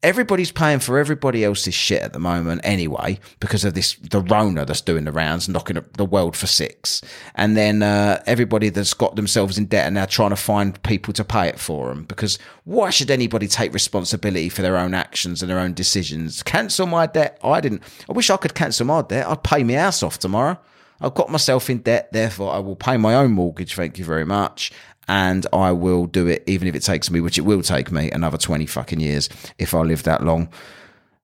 everybody's 0.03 0.51
paying 0.51 0.81
for 0.81 0.99
everybody 0.99 1.45
else's 1.45 1.75
shit 1.75 2.03
at 2.03 2.13
the 2.13 2.19
moment 2.19 2.61
anyway 2.65 3.19
because 3.41 3.65
of 3.65 3.75
this 3.75 3.95
the 3.97 4.21
Rona 4.21 4.65
that's 4.65 4.81
doing 4.81 5.05
the 5.05 5.13
rounds, 5.13 5.49
knocking 5.49 5.77
up 5.77 5.97
the 5.97 6.05
world 6.05 6.37
for 6.37 6.47
six, 6.47 7.03
and 7.35 7.57
then 7.57 7.83
uh, 7.83 8.23
everybody 8.27 8.69
that's 8.69 8.95
got 8.95 9.17
themselves 9.17 9.59
in 9.59 9.67
debt 9.67 9.89
are 9.89 9.91
now 9.93 10.05
trying 10.05 10.31
to 10.31 10.37
find 10.37 10.83
people 10.83 11.13
to 11.15 11.25
pay 11.25 11.49
it 11.49 11.59
for 11.59 11.89
them. 11.89 12.05
Because 12.05 12.39
why 12.65 12.91
should 12.91 13.11
anybody 13.11 13.47
take 13.47 13.73
responsibility 13.73 14.49
for 14.49 14.63
their 14.63 14.77
own 14.77 14.95
actions 14.95 15.43
and 15.43 15.51
their 15.51 15.59
own 15.59 15.75
decisions? 15.75 16.43
Cancel 16.43 16.87
my 16.87 17.07
debt. 17.07 17.39
I 17.43 17.61
didn't. 17.61 17.83
I 18.09 18.13
wish 18.13 18.31
I 18.31 18.37
could 18.37 18.55
cancel 18.55 18.87
my 18.87 19.03
debt. 19.03 19.29
I'd 19.29 19.43
pay 19.43 19.63
my 19.63 19.75
house 19.75 20.03
off 20.03 20.19
tomorrow. 20.19 20.59
I've 21.01 21.15
got 21.15 21.31
myself 21.31 21.69
in 21.69 21.79
debt, 21.79 22.13
therefore 22.13 22.53
I 22.53 22.61
will 22.61 22.77
pay 22.77 22.97
my 22.97 23.17
own 23.17 23.33
mortgage. 23.33 23.75
Thank 23.75 23.99
you 23.99 24.05
very 24.05 24.25
much 24.25 24.71
and 25.09 25.47
I 25.53 25.73
will 25.73 26.07
do 26.07 26.27
it 26.27 26.45
even 26.47 26.69
if 26.69 26.75
it 26.75 26.83
takes 26.83 27.11
me, 27.11 27.21
which 27.21 27.39
it 27.39 27.43
will 27.43 27.63
take 27.63 27.91
me, 27.91 28.11
another 28.11 28.39
20 28.39 28.67
fucking 28.67 29.01
years 29.01 29.29
if 29.59 29.75
I 29.75 29.81
live 29.81 30.03
that 30.05 30.23
long. 30.23 30.49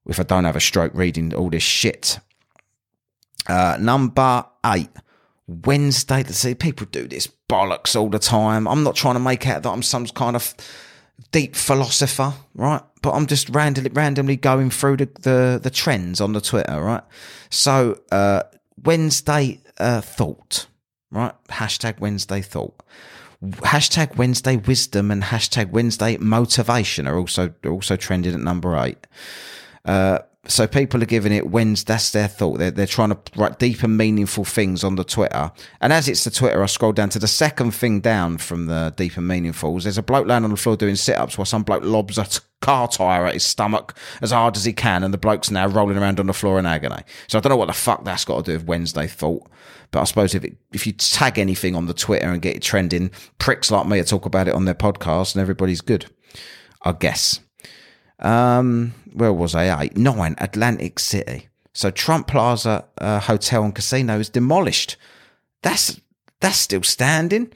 if 0.07 0.19
I 0.19 0.23
don't 0.23 0.45
have 0.45 0.57
a 0.57 0.61
stroke 0.61 0.93
reading 0.95 1.35
all 1.35 1.51
this 1.51 1.63
shit. 1.63 2.19
Uh, 3.47 3.77
number 3.81 4.45
eight, 4.67 4.91
Wednesday. 5.47 6.19
Let's 6.19 6.39
See, 6.39 6.55
people 6.55 6.87
do 6.91 7.09
this 7.09 7.29
bollocks 7.49 7.99
all 7.99 8.11
the 8.11 8.19
time. 8.19 8.69
I'm 8.69 8.83
not 8.83 8.97
trying 8.97 9.15
to 9.15 9.21
make 9.21 9.47
out 9.47 9.63
that 9.63 9.71
I'm 9.71 9.83
some 9.83 10.07
kind 10.07 10.37
of 10.37 10.55
deep 11.33 11.57
philosopher, 11.57 12.35
right? 12.55 12.83
But 13.03 13.13
I'm 13.13 13.27
just 13.27 13.49
randomly 13.51 13.91
randomly 13.91 14.37
going 14.37 14.71
through 14.71 14.99
the, 14.99 15.09
the, 15.21 15.61
the 15.63 15.71
trends 15.71 16.21
on 16.21 16.33
the 16.33 16.41
Twitter, 16.41 16.81
right? 16.81 17.03
So 17.51 18.01
uh, 18.13 18.43
Wednesday 18.85 19.61
uh, 19.79 20.01
thought, 20.01 20.67
right? 21.11 21.35
Hashtag 21.49 22.01
Wednesday 22.01 22.43
thought. 22.43 22.83
Hashtag 23.43 24.17
Wednesday 24.17 24.57
wisdom 24.57 25.11
and 25.11 25.23
hashtag 25.23 25.71
Wednesday 25.71 26.17
motivation 26.17 27.07
are 27.07 27.17
also 27.17 27.55
are 27.65 27.71
also 27.71 27.97
trending 27.97 28.35
at 28.35 28.41
number 28.41 28.77
eight. 28.77 29.07
Uh, 29.85 30.19
so 30.49 30.67
people 30.67 31.03
are 31.03 31.07
giving 31.07 31.33
it 31.33 31.51
when's 31.51 31.85
that's 31.85 32.11
their 32.11 32.27
thought. 32.27 32.59
They're, 32.59 32.71
they're 32.71 32.87
trying 32.87 33.11
to 33.11 33.19
write 33.37 33.59
deep 33.59 33.83
and 33.83 33.97
meaningful 33.97 34.45
things 34.45 34.83
on 34.83 34.97
the 34.97 35.05
Twitter. 35.05 35.53
And 35.81 35.93
as 35.93 36.09
it's 36.09 36.25
the 36.25 36.31
Twitter, 36.31 36.63
I 36.63 36.67
scroll 36.67 36.93
down 36.93 37.11
to 37.11 37.19
the 37.19 37.29
second 37.29 37.73
thing 37.73 38.01
down 38.01 38.39
from 38.39 38.67
the 38.67 38.93
deep 38.97 39.17
and 39.19 39.31
meaningfuls. 39.31 39.83
There's 39.83 39.99
a 39.99 40.03
bloke 40.03 40.27
laying 40.27 40.45
on 40.45 40.51
the 40.51 40.57
floor 40.57 40.77
doing 40.77 40.97
sit 40.97 41.19
ups 41.19 41.37
while 41.37 41.45
some 41.45 41.63
bloke 41.63 41.85
lobs 41.85 42.17
a 42.17 42.27
car 42.61 42.89
tire 42.89 43.27
at 43.27 43.35
his 43.35 43.45
stomach 43.45 43.95
as 44.23 44.31
hard 44.31 44.57
as 44.57 44.65
he 44.65 44.73
can. 44.73 45.05
And 45.05 45.13
the 45.13 45.19
bloke's 45.19 45.51
now 45.51 45.67
rolling 45.69 45.99
around 45.99 46.19
on 46.19 46.27
the 46.27 46.33
floor 46.33 46.59
in 46.59 46.67
agony. 46.67 47.03
So 47.29 47.39
I 47.39 47.41
don't 47.43 47.51
know 47.51 47.57
what 47.57 47.67
the 47.67 47.75
fuck 47.75 48.05
that's 48.05 48.25
got 48.25 48.45
to 48.45 48.53
do 48.53 48.59
with 48.59 48.67
Wednesday 48.67 49.07
thought. 49.07 49.47
But 49.91 50.01
I 50.01 50.05
suppose 50.05 50.35
if 50.35 50.45
it, 50.45 50.57
if 50.73 50.87
you 50.87 50.93
tag 50.93 51.39
anything 51.39 51.77
on 51.77 51.87
the 51.87 51.95
Twitter 51.95 52.29
and 52.29 52.43
get 52.43 52.57
it 52.57 52.63
trending, 52.63 53.11
pricks 53.39 53.71
like 53.71 53.87
me 53.87 54.03
talk 54.03 54.27
about 54.27 54.49
it 54.49 54.55
on 54.55 54.65
their 54.65 54.75
podcast 54.75 55.35
and 55.35 55.43
everybody's 55.43 55.81
good. 55.81 56.07
I 56.83 56.93
guess. 56.93 57.41
Um, 58.19 58.95
where 59.13 59.33
was 59.33 59.55
I? 59.55 59.83
Eight, 59.83 59.97
nine, 59.97 60.35
Atlantic 60.39 60.99
City. 60.99 61.49
So 61.73 61.91
Trump 61.91 62.27
Plaza 62.27 62.85
uh, 62.99 63.21
Hotel 63.21 63.63
and 63.65 63.75
Casino 63.75 64.19
is 64.19 64.29
demolished. 64.29 64.97
That's 65.63 66.01
that's 66.41 66.59
still 66.59 66.83
standing. 66.83 67.53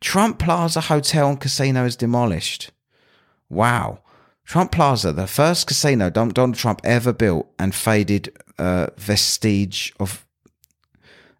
Trump 0.00 0.38
Plaza 0.38 0.80
Hotel 0.80 1.30
and 1.30 1.40
Casino 1.40 1.84
is 1.84 1.96
demolished. 1.96 2.70
Wow. 3.48 4.00
Trump 4.44 4.72
Plaza, 4.72 5.12
the 5.12 5.26
first 5.26 5.66
casino 5.66 6.10
Donald 6.10 6.56
Trump 6.56 6.80
ever 6.84 7.12
built 7.12 7.48
and 7.58 7.74
faded 7.74 8.36
uh, 8.58 8.88
vestige 8.96 9.92
of 10.00 10.26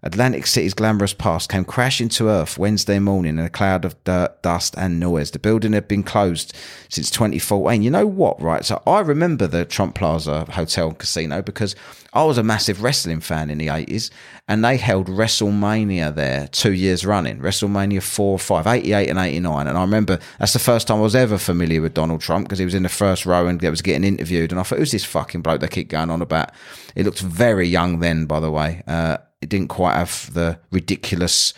Atlantic 0.04 0.48
City's 0.48 0.74
glamorous 0.74 1.14
past 1.14 1.48
came 1.48 1.64
crashing 1.64 2.08
to 2.08 2.28
earth 2.28 2.58
Wednesday 2.58 2.98
morning 2.98 3.38
in 3.38 3.44
a 3.44 3.48
cloud 3.48 3.84
of 3.84 4.02
dirt, 4.02 4.42
dust, 4.42 4.74
and 4.76 4.98
noise. 4.98 5.30
The 5.30 5.38
building 5.38 5.74
had 5.74 5.86
been 5.86 6.02
closed 6.02 6.56
since 6.88 7.08
2014. 7.08 7.82
You 7.82 7.90
know 7.90 8.06
what, 8.06 8.42
right? 8.42 8.64
So 8.64 8.82
I 8.84 8.98
remember 8.98 9.46
the 9.46 9.64
Trump 9.64 9.94
Plaza 9.94 10.44
Hotel 10.50 10.88
and 10.88 10.98
Casino 10.98 11.40
because 11.40 11.76
I 12.14 12.24
was 12.24 12.36
a 12.36 12.42
massive 12.42 12.82
wrestling 12.82 13.20
fan 13.20 13.48
in 13.48 13.58
the 13.58 13.68
80s 13.68 14.10
and 14.46 14.64
they 14.64 14.76
held 14.76 15.08
WrestleMania 15.08 16.14
there 16.14 16.46
two 16.48 16.72
years 16.72 17.06
running 17.06 17.38
WrestleMania 17.38 18.02
4, 18.02 18.38
5, 18.38 18.66
88, 18.66 19.08
and 19.08 19.18
89. 19.18 19.66
And 19.66 19.78
I 19.78 19.80
remember 19.80 20.18
that's 20.38 20.52
the 20.52 20.58
first 20.58 20.88
time 20.88 20.98
I 20.98 21.02
was 21.02 21.16
ever 21.16 21.38
familiar 21.38 21.80
with 21.80 21.94
Donald 21.94 22.20
Trump 22.20 22.46
because 22.46 22.58
he 22.58 22.66
was 22.66 22.74
in 22.74 22.82
the 22.82 22.90
first 22.90 23.24
row 23.24 23.46
and 23.46 23.62
was 23.62 23.82
getting 23.82 24.04
interviewed. 24.04 24.50
And 24.50 24.60
I 24.60 24.62
thought, 24.62 24.78
who's 24.78 24.92
this 24.92 25.04
fucking 25.04 25.40
bloke 25.40 25.60
they 25.60 25.68
keep 25.68 25.88
going 25.88 26.10
on 26.10 26.20
about? 26.20 26.50
He 26.94 27.02
looked 27.02 27.20
very 27.20 27.66
young 27.66 28.00
then, 28.00 28.26
by 28.26 28.40
the 28.40 28.50
way. 28.50 28.82
Uh, 28.86 29.16
it 29.40 29.48
didn't 29.48 29.68
quite 29.68 29.94
have 29.94 30.32
the 30.34 30.58
ridiculous 30.70 31.54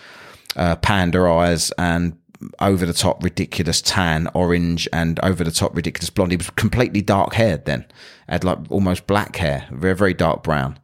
uh, 0.57 0.77
panda 0.77 1.21
eyes 1.25 1.73
and 1.79 2.17
over 2.61 2.85
the 2.87 2.93
top 2.93 3.23
ridiculous 3.23 3.81
tan 3.81 4.29
orange 4.35 4.89
and 4.93 5.21
over 5.21 5.45
the 5.45 5.51
top 5.51 5.75
ridiculous 5.75 6.11
blonde. 6.11 6.33
He 6.33 6.37
was 6.37 6.51
completely 6.51 7.03
dark 7.03 7.35
haired 7.35 7.65
then, 7.65 7.87
had 8.29 8.45
like 8.45 8.59
almost 8.71 9.07
black 9.07 9.37
hair, 9.37 9.67
very 9.71 9.95
very 9.95 10.15
dark 10.15 10.43
brown. 10.43 10.79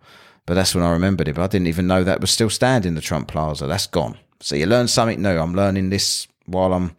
But 0.46 0.54
that's 0.54 0.74
when 0.74 0.84
I 0.84 0.90
remembered 0.90 1.28
it. 1.28 1.34
But 1.34 1.42
I 1.42 1.46
didn't 1.46 1.68
even 1.68 1.86
know 1.86 2.02
that 2.02 2.20
was 2.20 2.30
still 2.30 2.50
standing 2.50 2.94
the 2.94 3.00
Trump 3.00 3.28
Plaza. 3.28 3.66
That's 3.66 3.86
gone. 3.86 4.18
So 4.40 4.56
you 4.56 4.66
learn 4.66 4.88
something 4.88 5.22
new. 5.22 5.38
I'm 5.38 5.54
learning 5.54 5.90
this 5.90 6.26
while 6.46 6.72
I'm 6.72 6.96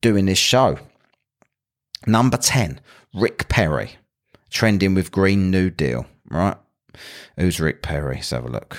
doing 0.00 0.26
this 0.26 0.38
show. 0.38 0.78
Number 2.06 2.36
ten, 2.36 2.80
Rick 3.12 3.48
Perry, 3.48 3.96
trending 4.50 4.94
with 4.94 5.12
Green 5.12 5.50
New 5.50 5.70
Deal. 5.70 6.06
Right, 6.30 6.56
who's 7.36 7.60
Rick 7.60 7.82
Perry? 7.82 8.16
Let's 8.16 8.30
have 8.30 8.44
a 8.44 8.48
look. 8.48 8.78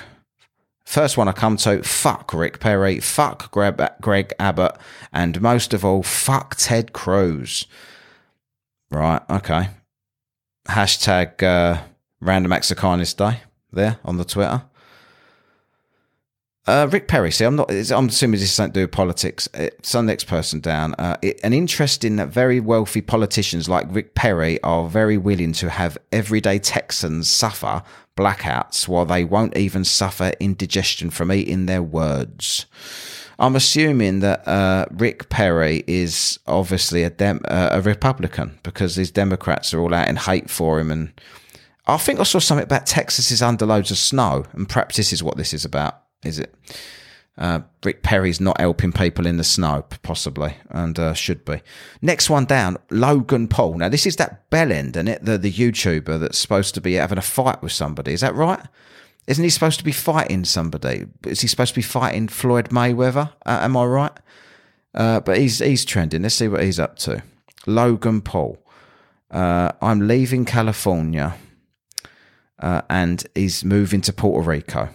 First 0.89 1.17
one 1.17 1.27
I 1.27 1.33
come 1.33 1.55
to, 1.57 1.83
fuck 1.83 2.33
Rick 2.33 2.59
Perry, 2.59 2.99
fuck 2.99 3.51
Greg 3.51 4.33
Abbott, 4.39 4.75
and 5.13 5.39
most 5.39 5.71
of 5.75 5.85
all, 5.85 6.01
fuck 6.01 6.55
Ted 6.55 6.93
Cruz. 6.93 7.67
Right, 8.89 9.21
okay. 9.29 9.69
Hashtag 10.67 11.43
uh, 11.43 11.83
Random 12.19 12.51
Acts 12.51 12.71
of 12.71 12.77
Kindness 12.77 13.13
Day 13.13 13.41
there 13.71 13.99
on 14.03 14.17
the 14.17 14.25
Twitter. 14.25 14.63
Uh, 16.69 16.85
Rick 16.85 17.07
Perry, 17.07 17.31
see, 17.31 17.45
I'm 17.45 17.55
not. 17.55 17.71
I'm 17.71 18.09
assuming 18.09 18.39
this 18.39 18.55
doesn't 18.55 18.75
do 18.75 18.87
politics. 18.87 19.49
It's 19.55 19.91
the 19.91 20.03
next 20.03 20.25
person 20.25 20.59
down. 20.59 20.93
Uh, 20.99 21.17
it, 21.19 21.39
an 21.43 21.51
interesting 21.51 22.17
that 22.17 22.27
very 22.27 22.59
wealthy 22.59 23.01
politicians 23.01 23.67
like 23.67 23.87
Rick 23.89 24.13
Perry 24.13 24.61
are 24.61 24.87
very 24.87 25.17
willing 25.17 25.51
to 25.53 25.71
have 25.71 25.97
everyday 26.11 26.59
Texans 26.59 27.27
suffer 27.27 27.81
blackouts 28.15 28.87
while 28.87 29.05
they 29.05 29.23
won't 29.23 29.57
even 29.57 29.83
suffer 29.83 30.31
indigestion 30.39 31.09
from 31.09 31.31
eating 31.31 31.65
their 31.65 31.81
words. 31.81 32.67
I'm 33.39 33.55
assuming 33.55 34.19
that 34.19 34.47
uh, 34.47 34.85
Rick 34.91 35.29
Perry 35.29 35.83
is 35.87 36.37
obviously 36.45 37.01
a 37.01 37.09
Dem- 37.09 37.41
uh, 37.45 37.69
a 37.71 37.81
Republican 37.81 38.59
because 38.61 38.95
these 38.95 39.09
Democrats 39.09 39.73
are 39.73 39.79
all 39.79 39.95
out 39.95 40.07
in 40.07 40.17
hate 40.17 40.51
for 40.51 40.79
him. 40.79 40.91
And 40.91 41.19
I 41.87 41.97
think 41.97 42.19
I 42.19 42.23
saw 42.23 42.37
something 42.37 42.63
about 42.63 42.85
Texas 42.85 43.31
is 43.31 43.41
under 43.41 43.65
loads 43.65 43.89
of 43.89 43.97
snow, 43.97 44.45
and 44.53 44.69
perhaps 44.69 44.97
this 44.97 45.11
is 45.11 45.23
what 45.23 45.35
this 45.35 45.51
is 45.51 45.65
about. 45.65 46.03
Is 46.23 46.39
it? 46.39 46.53
Uh, 47.37 47.61
Rick 47.85 48.03
Perry's 48.03 48.41
not 48.41 48.59
helping 48.59 48.91
people 48.91 49.25
in 49.25 49.37
the 49.37 49.45
snow, 49.45 49.85
possibly, 50.03 50.55
and 50.69 50.99
uh, 50.99 51.13
should 51.13 51.45
be. 51.45 51.61
Next 52.01 52.29
one 52.29 52.43
down, 52.43 52.77
Logan 52.91 53.47
Paul. 53.47 53.77
Now, 53.77 53.87
this 53.87 54.05
is 54.05 54.17
that 54.17 54.49
bellend, 54.49 54.97
isn't 54.97 55.07
it? 55.07 55.23
The, 55.23 55.37
the 55.37 55.51
YouTuber 55.51 56.19
that's 56.19 56.37
supposed 56.37 56.75
to 56.75 56.81
be 56.81 56.95
having 56.95 57.17
a 57.17 57.21
fight 57.21 57.61
with 57.61 57.71
somebody. 57.71 58.11
Is 58.11 58.21
that 58.21 58.35
right? 58.35 58.59
Isn't 59.25 59.43
he 59.43 59.49
supposed 59.49 59.77
to 59.79 59.85
be 59.85 59.93
fighting 59.93 60.43
somebody? 60.43 61.05
Is 61.25 61.39
he 61.39 61.47
supposed 61.47 61.73
to 61.75 61.79
be 61.79 61.83
fighting 61.83 62.27
Floyd 62.27 62.71
Mayweather? 62.71 63.31
Uh, 63.45 63.59
am 63.61 63.77
I 63.77 63.85
right? 63.85 64.11
Uh, 64.93 65.19
but 65.21 65.37
he's 65.37 65.59
he's 65.59 65.85
trending. 65.85 66.23
Let's 66.23 66.35
see 66.35 66.47
what 66.47 66.63
he's 66.63 66.79
up 66.79 66.97
to. 66.99 67.23
Logan 67.67 68.21
Paul. 68.21 68.57
Uh, 69.31 69.71
I'm 69.81 70.07
leaving 70.07 70.43
California, 70.45 71.35
uh, 72.57 72.81
and 72.89 73.23
he's 73.35 73.63
moving 73.63 74.01
to 74.01 74.11
Puerto 74.11 74.49
Rico. 74.49 74.89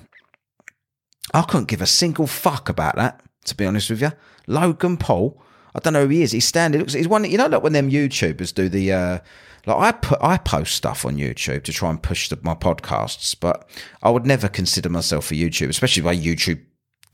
I 1.34 1.42
couldn't 1.42 1.68
give 1.68 1.82
a 1.82 1.86
single 1.86 2.26
fuck 2.26 2.68
about 2.68 2.96
that, 2.96 3.20
to 3.46 3.54
be 3.54 3.66
honest 3.66 3.90
with 3.90 4.00
you. 4.00 4.12
Logan 4.46 4.96
Paul, 4.96 5.42
I 5.74 5.80
don't 5.80 5.92
know 5.92 6.04
who 6.04 6.10
he 6.10 6.22
is. 6.22 6.32
He's 6.32 6.46
standing. 6.46 6.80
Looks, 6.80 6.92
he's 6.92 7.08
one. 7.08 7.28
You 7.28 7.36
know, 7.36 7.48
like 7.48 7.62
when 7.62 7.72
them 7.72 7.90
YouTubers 7.90 8.54
do 8.54 8.68
the. 8.68 8.92
Uh, 8.92 9.18
like 9.66 9.78
I 9.78 9.92
put, 9.92 10.18
I 10.22 10.36
post 10.36 10.74
stuff 10.74 11.04
on 11.06 11.16
YouTube 11.16 11.64
to 11.64 11.72
try 11.72 11.88
and 11.88 12.02
push 12.02 12.28
the, 12.28 12.38
my 12.42 12.54
podcasts, 12.54 13.34
but 13.38 13.68
I 14.02 14.10
would 14.10 14.26
never 14.26 14.46
consider 14.48 14.90
myself 14.90 15.30
a 15.30 15.34
YouTuber, 15.34 15.70
especially 15.70 16.02
by 16.02 16.14
YouTube 16.14 16.60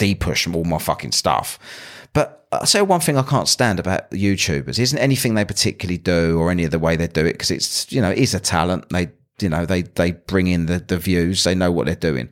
depush 0.01 0.53
all 0.53 0.65
my 0.65 0.79
fucking 0.79 1.13
stuff. 1.13 1.59
But 2.13 2.49
I 2.51 2.65
say 2.65 2.83
one 2.83 3.01
thing 3.01 3.17
I 3.17 3.23
can't 3.23 3.47
stand 3.47 3.79
about 3.79 4.11
YouTubers 4.11 4.81
isn't 4.81 4.99
anything 4.99 5.35
they 5.35 5.45
particularly 5.45 5.99
do 5.99 6.39
or 6.39 6.51
any 6.51 6.65
of 6.65 6.73
the 6.73 6.81
way 6.81 6.97
they 6.97 7.07
do 7.07 7.25
it 7.25 7.35
because 7.35 7.53
it's 7.53 7.91
you 7.93 8.03
know 8.03 8.11
it 8.11 8.19
is 8.19 8.35
a 8.35 8.41
talent. 8.41 8.89
They 8.89 9.13
you 9.43 9.49
know 9.49 9.67
they 9.67 9.83
they 9.83 10.13
bring 10.13 10.47
in 10.47 10.67
the 10.67 10.79
the 10.79 10.99
views. 10.99 11.45
They 11.45 11.55
know 11.55 11.71
what 11.73 11.87
they're 11.87 11.95
doing 11.95 12.31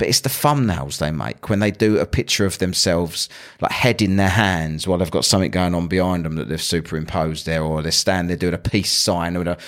but 0.00 0.08
it's 0.08 0.20
the 0.20 0.30
thumbnails 0.30 0.96
they 0.96 1.10
make 1.10 1.50
when 1.50 1.58
they 1.58 1.70
do 1.70 1.98
a 1.98 2.06
picture 2.06 2.46
of 2.46 2.56
themselves, 2.56 3.28
like 3.60 3.70
head 3.70 4.00
in 4.00 4.16
their 4.16 4.30
hands, 4.30 4.88
while 4.88 4.96
they've 4.96 5.10
got 5.10 5.26
something 5.26 5.50
going 5.50 5.74
on 5.74 5.88
behind 5.88 6.24
them 6.24 6.36
that 6.36 6.48
they've 6.48 6.62
superimposed 6.62 7.44
there, 7.44 7.62
or 7.62 7.82
they're 7.82 7.92
standing 7.92 8.28
there 8.28 8.36
doing 8.38 8.54
a 8.54 8.58
peace 8.58 8.90
sign 8.90 9.36
with 9.36 9.46
a 9.46 9.58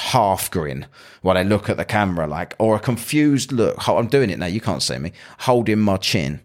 half 0.00 0.48
grin 0.52 0.86
while 1.22 1.34
they 1.34 1.42
look 1.42 1.68
at 1.68 1.76
the 1.76 1.84
camera, 1.84 2.28
like, 2.28 2.54
or 2.60 2.76
a 2.76 2.78
confused 2.78 3.50
look. 3.50 3.88
I'm 3.88 4.06
doing 4.06 4.30
it 4.30 4.38
now, 4.38 4.46
you 4.46 4.60
can't 4.60 4.80
see 4.80 4.96
me, 4.96 5.10
holding 5.40 5.80
my 5.80 5.96
chin. 5.96 6.40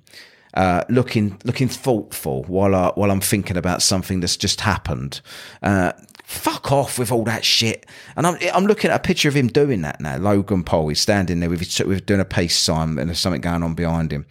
Uh, 0.56 0.84
looking 0.88 1.38
looking 1.44 1.68
thoughtful 1.68 2.44
while 2.46 2.74
I, 2.74 2.88
while 2.96 3.12
I'm 3.12 3.20
thinking 3.20 3.58
about 3.58 3.82
something 3.84 4.22
that's 4.22 4.38
just 4.38 4.62
happened. 4.62 5.20
Uh, 5.62 5.92
fuck 6.26 6.72
off 6.72 6.98
with 6.98 7.12
all 7.12 7.24
that 7.24 7.46
shit. 7.46 7.86
And 8.16 8.26
I'm, 8.26 8.38
I'm 8.54 8.66
looking 8.66 8.90
at 8.90 9.00
a 9.00 9.04
picture 9.04 9.30
of 9.30 9.36
him 9.36 9.48
doing 9.48 9.82
that 9.84 10.02
now. 10.02 10.18
Logan 10.18 10.64
Paul, 10.64 10.90
he's 10.90 11.00
standing 11.00 11.40
there 11.40 11.50
with, 11.50 11.60
his, 11.60 11.80
with 11.86 12.06
doing 12.06 12.20
a 12.20 12.26
peace 12.26 12.58
sign 12.58 12.98
and 12.98 13.10
there's 13.10 13.20
something 13.20 13.42
going 13.42 13.64
on 13.64 13.76
behind 13.76 14.12
him. 14.12 14.26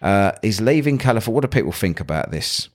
Uh, 0.00 0.32
he's 0.42 0.60
leaving 0.60 0.98
California. 0.98 1.34
What 1.34 1.42
do 1.42 1.48
people 1.48 1.72
think 1.72 2.00
about 2.00 2.30
this? 2.30 2.70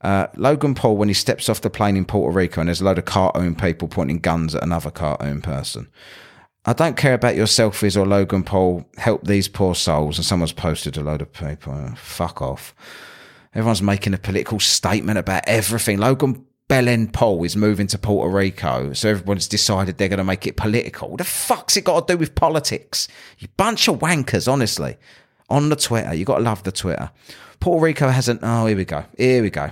Uh, 0.00 0.28
Logan 0.36 0.74
Paul, 0.74 0.96
when 0.96 1.08
he 1.08 1.14
steps 1.14 1.48
off 1.48 1.60
the 1.60 1.70
plane 1.70 1.96
in 1.96 2.04
Puerto 2.04 2.32
Rico 2.32 2.60
and 2.60 2.68
there's 2.68 2.80
a 2.80 2.84
load 2.84 2.98
of 2.98 3.06
cartoon 3.06 3.56
people 3.56 3.88
pointing 3.88 4.20
guns 4.20 4.54
at 4.54 4.62
another 4.62 4.90
cartoon 4.90 5.42
person. 5.42 5.88
I 6.64 6.72
don't 6.72 6.96
care 6.96 7.14
about 7.14 7.34
your 7.34 7.46
selfies 7.46 7.96
or 7.96 8.06
Logan 8.06 8.44
Paul. 8.44 8.88
Help 8.98 9.24
these 9.24 9.48
poor 9.48 9.74
souls. 9.74 10.18
And 10.18 10.24
someone's 10.24 10.52
posted 10.52 10.96
a 10.96 11.02
load 11.02 11.22
of 11.22 11.32
people. 11.32 11.92
fuck 11.96 12.40
off. 12.40 12.74
Everyone's 13.52 13.82
making 13.82 14.14
a 14.14 14.18
political 14.18 14.60
statement 14.60 15.18
about 15.18 15.44
everything. 15.46 15.98
Logan 15.98 16.44
Belen 16.68 17.08
Paul 17.08 17.44
is 17.44 17.56
moving 17.56 17.86
to 17.88 17.98
Puerto 17.98 18.34
Rico, 18.34 18.92
so 18.92 19.10
everyone's 19.10 19.46
decided 19.46 19.98
they're 19.98 20.08
going 20.08 20.18
to 20.18 20.24
make 20.24 20.46
it 20.46 20.56
political. 20.56 21.10
What 21.10 21.18
the 21.18 21.24
fuck's 21.24 21.76
it 21.76 21.84
got 21.84 22.08
to 22.08 22.14
do 22.14 22.18
with 22.18 22.34
politics? 22.34 23.06
You 23.38 23.48
bunch 23.56 23.88
of 23.88 24.00
wankers, 24.00 24.50
honestly. 24.50 24.96
On 25.48 25.68
the 25.68 25.76
Twitter, 25.76 26.12
you 26.12 26.24
got 26.24 26.38
to 26.38 26.42
love 26.42 26.64
the 26.64 26.72
Twitter. 26.72 27.10
Puerto 27.60 27.84
Rico 27.84 28.08
hasn't. 28.08 28.40
Oh, 28.42 28.66
here 28.66 28.76
we 28.76 28.84
go. 28.84 29.04
Here 29.16 29.42
we 29.42 29.50
go. 29.50 29.70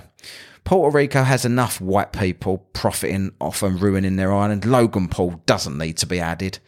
Puerto 0.63 0.95
Rico 0.95 1.23
has 1.23 1.43
enough 1.43 1.81
white 1.81 2.13
people 2.13 2.59
profiting 2.71 3.33
off 3.41 3.61
and 3.61 3.81
ruining 3.81 4.15
their 4.15 4.33
island. 4.33 4.63
Logan 4.65 5.09
Paul 5.09 5.41
doesn't 5.45 5.77
need 5.77 5.97
to 5.97 6.05
be 6.07 6.21
added. 6.21 6.59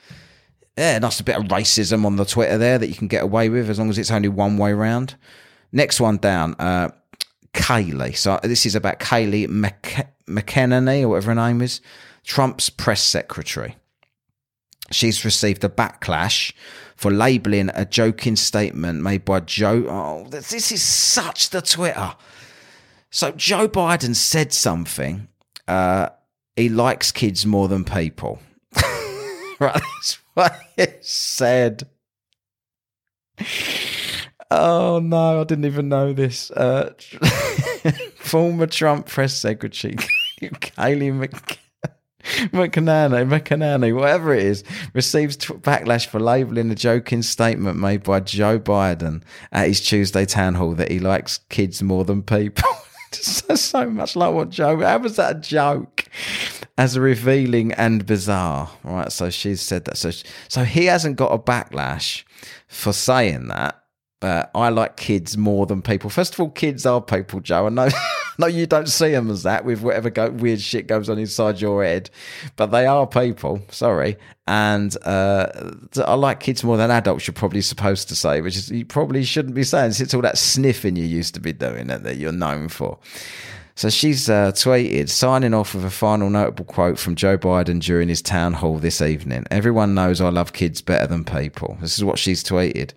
Yeah, 0.78 1.00
that's 1.00 1.22
a 1.22 1.24
bit 1.24 1.38
of 1.38 1.46
racism 1.46 2.06
on 2.06 2.18
the 2.18 2.26
Twitter 2.26 2.58
there 2.58 2.78
that 2.78 2.88
you 2.88 2.94
can 2.96 3.08
get 3.08 3.24
away 3.24 3.48
with 3.50 3.70
as 3.70 3.80
long 3.80 3.90
as 3.90 3.98
it's 3.98 4.12
only 4.12 4.30
one 4.30 4.58
way 4.58 4.74
round. 4.74 5.16
Next 5.72 6.00
one 6.00 6.18
down, 6.18 6.54
uh, 6.60 6.90
Kayleigh. 7.54 8.16
So 8.16 8.40
this 8.44 8.66
is 8.66 8.76
about 8.76 9.00
Kayleigh 9.00 9.48
Mc- 9.50 10.08
McEnany 10.28 11.02
or 11.04 11.10
whatever 11.10 11.32
her 11.32 11.36
name 11.36 11.62
is, 11.62 11.82
Trump's 12.24 12.70
press 12.70 13.02
secretary. 13.04 13.78
She's 14.92 15.26
received 15.26 15.64
a 15.64 15.70
backlash 15.70 16.54
for 16.96 17.12
labeling 17.12 17.70
a 17.74 17.86
joking 17.86 18.36
statement 18.36 19.02
made 19.02 19.26
by 19.26 19.42
Joe. 19.42 19.86
Oh, 19.88 20.28
this 20.30 20.72
is 20.72 20.82
such 20.82 21.50
the 21.50 21.62
Twitter. 21.62 22.16
So 23.10 23.32
Joe 23.32 23.68
Biden 23.68 24.16
said 24.16 24.54
something. 24.54 25.28
Uh, 25.68 26.10
he 26.56 26.70
likes 26.70 27.12
kids 27.12 27.46
more 27.46 27.68
than 27.68 27.84
people. 27.84 28.40
right, 29.60 29.74
that's 29.82 30.20
what 30.34 30.58
he 30.76 30.88
said. 31.02 31.88
Oh 34.50 35.00
no, 35.00 35.42
I 35.42 35.44
didn't 35.44 35.66
even 35.66 35.90
know 35.90 36.14
this. 36.14 36.50
Uh, 36.52 36.94
former 38.16 38.68
Trump 38.68 39.08
press 39.08 39.38
secretary 39.38 39.96
Kayleigh 40.42 41.14
Mc- 41.14 41.60
McEnany, 42.24 43.96
whatever 43.96 44.34
it 44.34 44.44
is, 44.44 44.64
receives 44.94 45.38
t- 45.38 45.54
backlash 45.54 46.08
for 46.08 46.20
labelling 46.20 46.70
a 46.72 46.76
joking 46.76 47.22
statement 47.22 47.80
made 47.80 48.04
by 48.04 48.20
Joe 48.20 48.60
Biden 48.60 49.24
at 49.52 49.68
his 49.68 49.82
Tuesday 49.82 50.26
town 50.26 50.56
hall 50.56 50.74
that 50.74 50.92
he 50.92 51.00
likes 51.00 51.40
kids 51.50 51.82
more 51.82 52.04
than 52.04 52.24
people. 52.24 52.70
so, 53.12 53.56
so 53.56 53.90
much 53.90 54.16
like 54.16 54.34
what 54.34 54.50
Joe. 54.50 54.80
How 54.82 54.98
was 54.98 55.16
that 55.16 55.38
a 55.38 55.40
joke? 55.40 56.06
As 56.78 57.00
revealing 57.00 57.72
and 57.74 58.06
bizarre, 58.06 58.70
right? 58.84 59.12
So 59.12 59.32
she's 59.32 59.62
said 59.62 59.86
that. 59.86 59.98
So, 59.98 60.12
so 60.48 60.64
he 60.64 60.86
hasn't 60.86 61.16
got 61.16 61.32
a 61.34 61.40
backlash 61.40 62.24
for 62.68 62.94
saying 62.94 63.48
that 63.48 63.82
I 64.22 64.70
like 64.70 64.98
kids 64.98 65.38
more 65.38 65.66
than 65.66 65.82
people. 65.82 66.10
First 66.10 66.34
of 66.34 66.40
all, 66.40 66.50
kids 66.50 66.86
are 66.86 67.02
people, 67.02 67.40
Joe. 67.40 67.68
I 67.68 67.70
know, 67.70 67.90
no, 68.38 68.48
you 68.48 68.68
don't 68.68 68.88
see 68.88 69.12
them 69.12 69.30
as 69.30 69.44
that 69.44 69.66
with 69.66 69.82
whatever 69.82 70.10
go, 70.10 70.30
weird 70.30 70.62
shit 70.62 70.88
goes 70.88 71.10
on 71.10 71.18
inside 71.18 71.60
your 71.60 71.84
head, 71.84 72.10
but 72.56 72.68
they 72.68 72.86
are 72.86 73.08
people. 73.08 73.62
Sorry, 73.70 74.18
and 74.48 74.96
uh, 75.06 75.72
I 76.06 76.14
like 76.14 76.40
kids 76.40 76.64
more 76.64 76.78
than 76.78 76.92
adults. 76.92 77.28
You're 77.28 77.34
probably 77.34 77.62
supposed 77.62 78.08
to 78.10 78.16
say, 78.16 78.42
which 78.42 78.56
is 78.56 78.72
you 78.72 78.86
probably 78.86 79.24
shouldn't 79.24 79.56
be 79.56 79.64
saying. 79.64 79.94
It's 79.98 80.14
all 80.14 80.22
that 80.22 80.38
sniffing 80.38 80.96
you 80.96 81.06
used 81.06 81.34
to 81.34 81.40
be 81.40 81.54
doing 81.54 81.88
that, 81.88 82.04
that 82.04 82.18
you're 82.18 82.32
known 82.32 82.70
for. 82.70 83.00
So 83.78 83.92
she's 83.92 84.28
uh, 84.28 84.54
tweeted, 84.54 85.08
signing 85.08 85.54
off 85.54 85.76
with 85.76 85.86
a 85.86 85.92
final 85.92 86.32
notable 86.32 86.66
quote 86.66 86.98
from 86.98 87.14
Joe 87.14 87.38
Biden 87.38 87.80
during 87.80 88.10
his 88.10 88.24
town 88.24 88.54
hall 88.54 88.80
this 88.80 89.04
evening. 89.04 89.46
Everyone 89.52 89.94
knows 89.94 90.20
I 90.20 90.30
love 90.30 90.52
kids 90.52 90.82
better 90.82 91.06
than 91.06 91.24
people. 91.24 91.78
This 91.80 91.96
is 91.96 92.04
what 92.04 92.18
she's 92.18 92.44
tweeted. 92.44 92.94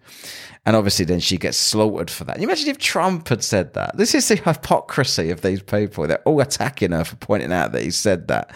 And 0.64 0.74
obviously, 0.74 1.04
then 1.04 1.20
she 1.20 1.36
gets 1.36 1.58
slaughtered 1.58 2.10
for 2.10 2.24
that. 2.24 2.38
You 2.38 2.44
imagine 2.44 2.68
if 2.70 2.78
Trump 2.78 3.28
had 3.28 3.44
said 3.44 3.74
that? 3.74 3.98
This 3.98 4.14
is 4.14 4.26
the 4.28 4.36
hypocrisy 4.36 5.28
of 5.28 5.42
these 5.42 5.62
people. 5.62 6.06
They're 6.06 6.22
all 6.22 6.40
attacking 6.40 6.92
her 6.92 7.04
for 7.04 7.16
pointing 7.16 7.52
out 7.52 7.72
that 7.72 7.82
he 7.82 7.90
said 7.90 8.28
that. 8.28 8.50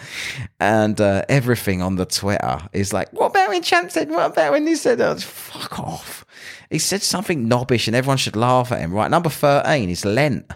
And 0.59 0.99
uh, 0.99 1.25
everything 1.29 1.83
on 1.83 1.95
the 1.95 2.07
Twitter 2.07 2.57
is 2.73 2.91
like, 2.91 3.13
what 3.13 3.27
about 3.27 3.49
when 3.49 3.61
Trump 3.61 3.91
said, 3.91 4.09
what 4.09 4.31
about 4.31 4.51
when 4.51 4.65
he 4.65 4.75
said, 4.75 4.99
oh, 4.99 5.15
fuck 5.17 5.79
off. 5.79 6.25
He 6.71 6.79
said 6.79 7.03
something 7.03 7.47
knobbish 7.47 7.85
and 7.85 7.95
everyone 7.95 8.17
should 8.17 8.35
laugh 8.35 8.71
at 8.71 8.79
him. 8.79 8.93
Right, 8.93 9.11
number 9.11 9.29
13 9.29 9.91
is 9.91 10.03
Lent. 10.03 10.51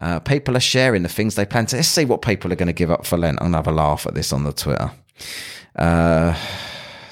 Uh, 0.00 0.20
people 0.20 0.56
are 0.56 0.60
sharing 0.60 1.02
the 1.02 1.08
things 1.08 1.34
they 1.34 1.44
plan 1.44 1.66
to. 1.66 1.76
Let's 1.76 1.88
see 1.88 2.04
what 2.04 2.22
people 2.22 2.52
are 2.52 2.56
going 2.56 2.68
to 2.68 2.72
give 2.72 2.90
up 2.90 3.04
for 3.04 3.16
Lent. 3.16 3.38
I'm 3.40 3.50
going 3.50 3.52
to 3.52 3.58
have 3.58 3.66
a 3.66 3.72
laugh 3.72 4.06
at 4.06 4.14
this 4.14 4.32
on 4.32 4.44
the 4.44 4.52
Twitter. 4.52 4.92
Uh, 5.74 6.36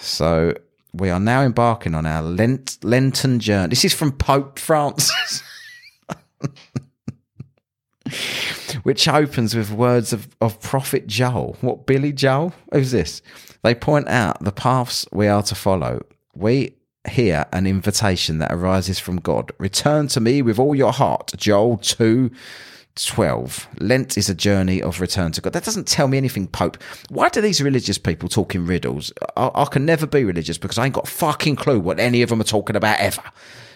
so 0.00 0.54
we 0.92 1.10
are 1.10 1.20
now 1.20 1.42
embarking 1.42 1.94
on 1.94 2.06
our 2.06 2.22
Lent, 2.22 2.78
Lenten 2.84 3.40
journey. 3.40 3.70
This 3.70 3.84
is 3.84 3.92
from 3.92 4.12
Pope 4.12 4.58
Francis. 4.58 5.42
Which 8.84 9.08
opens 9.08 9.56
with 9.56 9.72
words 9.72 10.12
of, 10.12 10.28
of 10.40 10.60
Prophet 10.60 11.08
Joel. 11.08 11.56
What, 11.60 11.86
Billy 11.86 12.12
Joel? 12.12 12.52
Who's 12.72 12.92
this? 12.92 13.20
They 13.62 13.74
point 13.74 14.06
out 14.08 14.44
the 14.44 14.52
paths 14.52 15.06
we 15.10 15.26
are 15.26 15.42
to 15.42 15.56
follow. 15.56 16.04
We 16.34 16.76
hear 17.08 17.46
an 17.52 17.66
invitation 17.66 18.38
that 18.38 18.52
arises 18.52 19.00
from 19.00 19.16
God. 19.16 19.50
Return 19.58 20.06
to 20.08 20.20
me 20.20 20.40
with 20.42 20.58
all 20.58 20.74
your 20.74 20.92
heart. 20.92 21.32
Joel 21.36 21.78
2 21.78 22.30
12. 22.96 23.68
Lent 23.78 24.16
is 24.16 24.28
a 24.28 24.34
journey 24.34 24.82
of 24.82 25.00
return 25.00 25.32
to 25.32 25.40
God. 25.40 25.52
That 25.52 25.64
doesn't 25.64 25.86
tell 25.86 26.08
me 26.08 26.16
anything, 26.16 26.48
Pope. 26.48 26.82
Why 27.10 27.28
do 27.28 27.40
these 27.40 27.60
religious 27.60 27.98
people 27.98 28.28
talk 28.28 28.54
in 28.54 28.66
riddles? 28.66 29.12
I, 29.36 29.50
I, 29.54 29.64
can 29.66 29.84
never 29.84 30.06
be 30.06 30.24
religious 30.24 30.58
because 30.58 30.78
I 30.78 30.86
ain't 30.86 30.94
got 30.94 31.06
fucking 31.06 31.56
clue 31.56 31.78
what 31.78 32.00
any 32.00 32.22
of 32.22 32.30
them 32.30 32.40
are 32.40 32.44
talking 32.44 32.76
about 32.76 32.98
ever. 32.98 33.22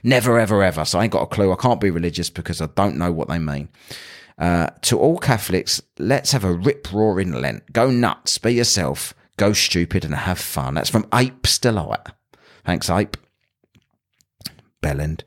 Never, 0.02 0.38
ever, 0.38 0.62
ever. 0.62 0.84
So 0.84 0.98
I 0.98 1.04
ain't 1.04 1.12
got 1.12 1.22
a 1.22 1.26
clue. 1.26 1.52
I 1.52 1.56
can't 1.56 1.80
be 1.80 1.90
religious 1.90 2.30
because 2.30 2.60
I 2.60 2.66
don't 2.74 2.96
know 2.96 3.12
what 3.12 3.28
they 3.28 3.38
mean. 3.38 3.68
Uh, 4.38 4.70
to 4.82 4.98
all 4.98 5.18
Catholics, 5.18 5.82
let's 5.98 6.32
have 6.32 6.44
a 6.44 6.52
rip 6.52 6.90
roaring 6.90 7.32
Lent. 7.32 7.70
Go 7.72 7.90
nuts, 7.90 8.38
be 8.38 8.54
yourself, 8.54 9.12
go 9.36 9.52
stupid, 9.52 10.02
and 10.02 10.14
have 10.14 10.38
fun. 10.38 10.74
That's 10.74 10.88
from 10.88 11.06
Ape's 11.12 11.58
Delight. 11.58 12.06
Thanks, 12.64 12.88
Ape. 12.88 13.18
Bellend. 14.82 15.22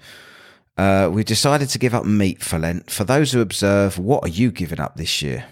Uh, 0.77 1.09
we 1.11 1.23
decided 1.23 1.69
to 1.69 1.77
give 1.79 1.93
up 1.93 2.05
meat 2.05 2.41
for 2.41 2.57
Lent. 2.57 2.89
For 2.89 3.03
those 3.03 3.31
who 3.31 3.41
observe, 3.41 3.99
what 3.99 4.23
are 4.23 4.29
you 4.29 4.51
giving 4.51 4.79
up 4.79 4.95
this 4.95 5.21
year? 5.21 5.45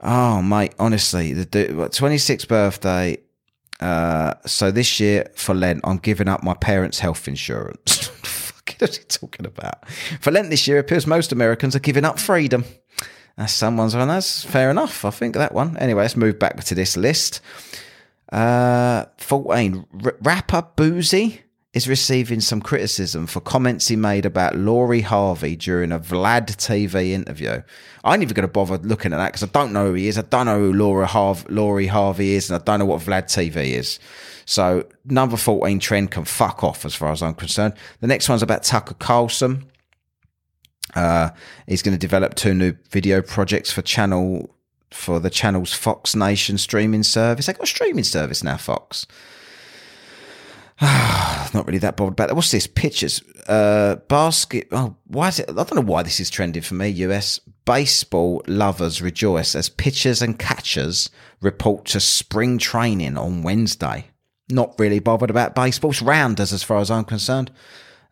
Oh, 0.00 0.42
mate, 0.42 0.74
honestly, 0.78 1.32
the, 1.32 1.44
the 1.44 1.66
26th 1.68 2.46
birthday. 2.46 3.18
Uh, 3.80 4.34
so 4.44 4.70
this 4.70 5.00
year 5.00 5.30
for 5.34 5.54
Lent, 5.54 5.80
I'm 5.84 5.98
giving 5.98 6.28
up 6.28 6.42
my 6.42 6.54
parents' 6.54 6.98
health 6.98 7.26
insurance. 7.26 8.08
what 8.78 8.90
is 8.90 8.98
he 8.98 9.04
talking 9.04 9.46
about? 9.46 9.88
For 10.20 10.30
Lent 10.30 10.50
this 10.50 10.68
year, 10.68 10.76
it 10.76 10.80
appears 10.80 11.06
most 11.06 11.32
Americans 11.32 11.74
are 11.74 11.80
giving 11.80 12.04
up 12.04 12.18
freedom. 12.18 12.64
That's 13.36 13.52
someone's 13.52 13.94
one. 13.94 14.08
That's 14.08 14.44
fair 14.44 14.70
enough. 14.70 15.04
I 15.04 15.10
think 15.10 15.34
that 15.34 15.52
one. 15.52 15.76
Anyway, 15.78 16.02
let's 16.02 16.16
move 16.16 16.38
back 16.38 16.62
to 16.64 16.74
this 16.74 16.96
list. 16.96 17.40
Uh, 18.32 19.04
14. 19.18 19.86
R- 20.04 20.16
rapper 20.22 20.66
Boosie 20.76 21.40
is 21.76 21.86
receiving 21.86 22.40
some 22.40 22.62
criticism 22.62 23.26
for 23.26 23.38
comments 23.38 23.86
he 23.86 23.96
made 23.96 24.24
about 24.24 24.56
Lori 24.56 25.02
Harvey 25.02 25.56
during 25.56 25.92
a 25.92 26.00
Vlad 26.00 26.46
TV 26.56 27.10
interview. 27.10 27.60
I 28.02 28.14
ain't 28.14 28.22
even 28.22 28.32
going 28.32 28.48
to 28.48 28.52
bother 28.52 28.78
looking 28.78 29.12
at 29.12 29.18
that 29.18 29.34
because 29.34 29.42
I 29.42 29.52
don't 29.52 29.74
know 29.74 29.88
who 29.88 29.92
he 29.92 30.08
is. 30.08 30.16
I 30.16 30.22
don't 30.22 30.46
know 30.46 30.58
who 30.58 30.72
Laura 30.72 31.04
Harv- 31.04 31.44
Lori 31.50 31.86
Harvey 31.86 32.32
is, 32.32 32.48
and 32.48 32.58
I 32.58 32.64
don't 32.64 32.78
know 32.78 32.86
what 32.86 33.02
Vlad 33.02 33.24
TV 33.24 33.74
is. 33.74 33.98
So 34.46 34.86
number 35.04 35.36
14 35.36 35.78
trend 35.78 36.10
can 36.10 36.24
fuck 36.24 36.64
off 36.64 36.86
as 36.86 36.94
far 36.94 37.12
as 37.12 37.22
I'm 37.22 37.34
concerned. 37.34 37.74
The 38.00 38.06
next 38.06 38.26
one's 38.26 38.42
about 38.42 38.62
Tucker 38.62 38.94
Carlson. 38.94 39.66
Uh, 40.94 41.28
he's 41.66 41.82
going 41.82 41.94
to 41.94 42.00
develop 42.00 42.36
two 42.36 42.54
new 42.54 42.72
video 42.88 43.20
projects 43.20 43.70
for 43.70 43.82
channel 43.82 44.48
for 44.92 45.20
the 45.20 45.28
channel's 45.28 45.74
Fox 45.74 46.16
Nation 46.16 46.56
streaming 46.56 47.02
service. 47.02 47.44
They 47.44 47.52
got 47.52 47.64
a 47.64 47.66
streaming 47.66 48.04
service 48.04 48.42
now, 48.42 48.56
Fox. 48.56 49.06
not 50.82 51.66
really 51.66 51.78
that 51.78 51.96
bothered 51.96 52.12
about 52.12 52.28
that. 52.28 52.34
What's 52.34 52.50
this? 52.50 52.66
Pictures. 52.66 53.22
Uh, 53.46 53.96
basket. 54.08 54.68
Oh, 54.72 54.96
why 55.06 55.28
is 55.28 55.40
it? 55.40 55.48
I 55.50 55.54
don't 55.54 55.74
know 55.74 55.80
why 55.80 56.02
this 56.02 56.20
is 56.20 56.28
trending 56.30 56.62
for 56.62 56.74
me. 56.74 56.88
US 56.88 57.40
baseball 57.64 58.42
lovers 58.46 59.00
rejoice 59.00 59.54
as 59.54 59.68
pitchers 59.68 60.22
and 60.22 60.38
catchers 60.38 61.10
report 61.40 61.86
to 61.86 62.00
spring 62.00 62.58
training 62.58 63.16
on 63.16 63.42
Wednesday. 63.42 64.06
Not 64.50 64.78
really 64.78 64.98
bothered 64.98 65.30
about 65.30 65.54
baseball. 65.54 65.90
It's 65.90 66.02
rounders 66.02 66.52
as 66.52 66.62
far 66.62 66.78
as 66.78 66.90
I'm 66.90 67.04
concerned 67.04 67.50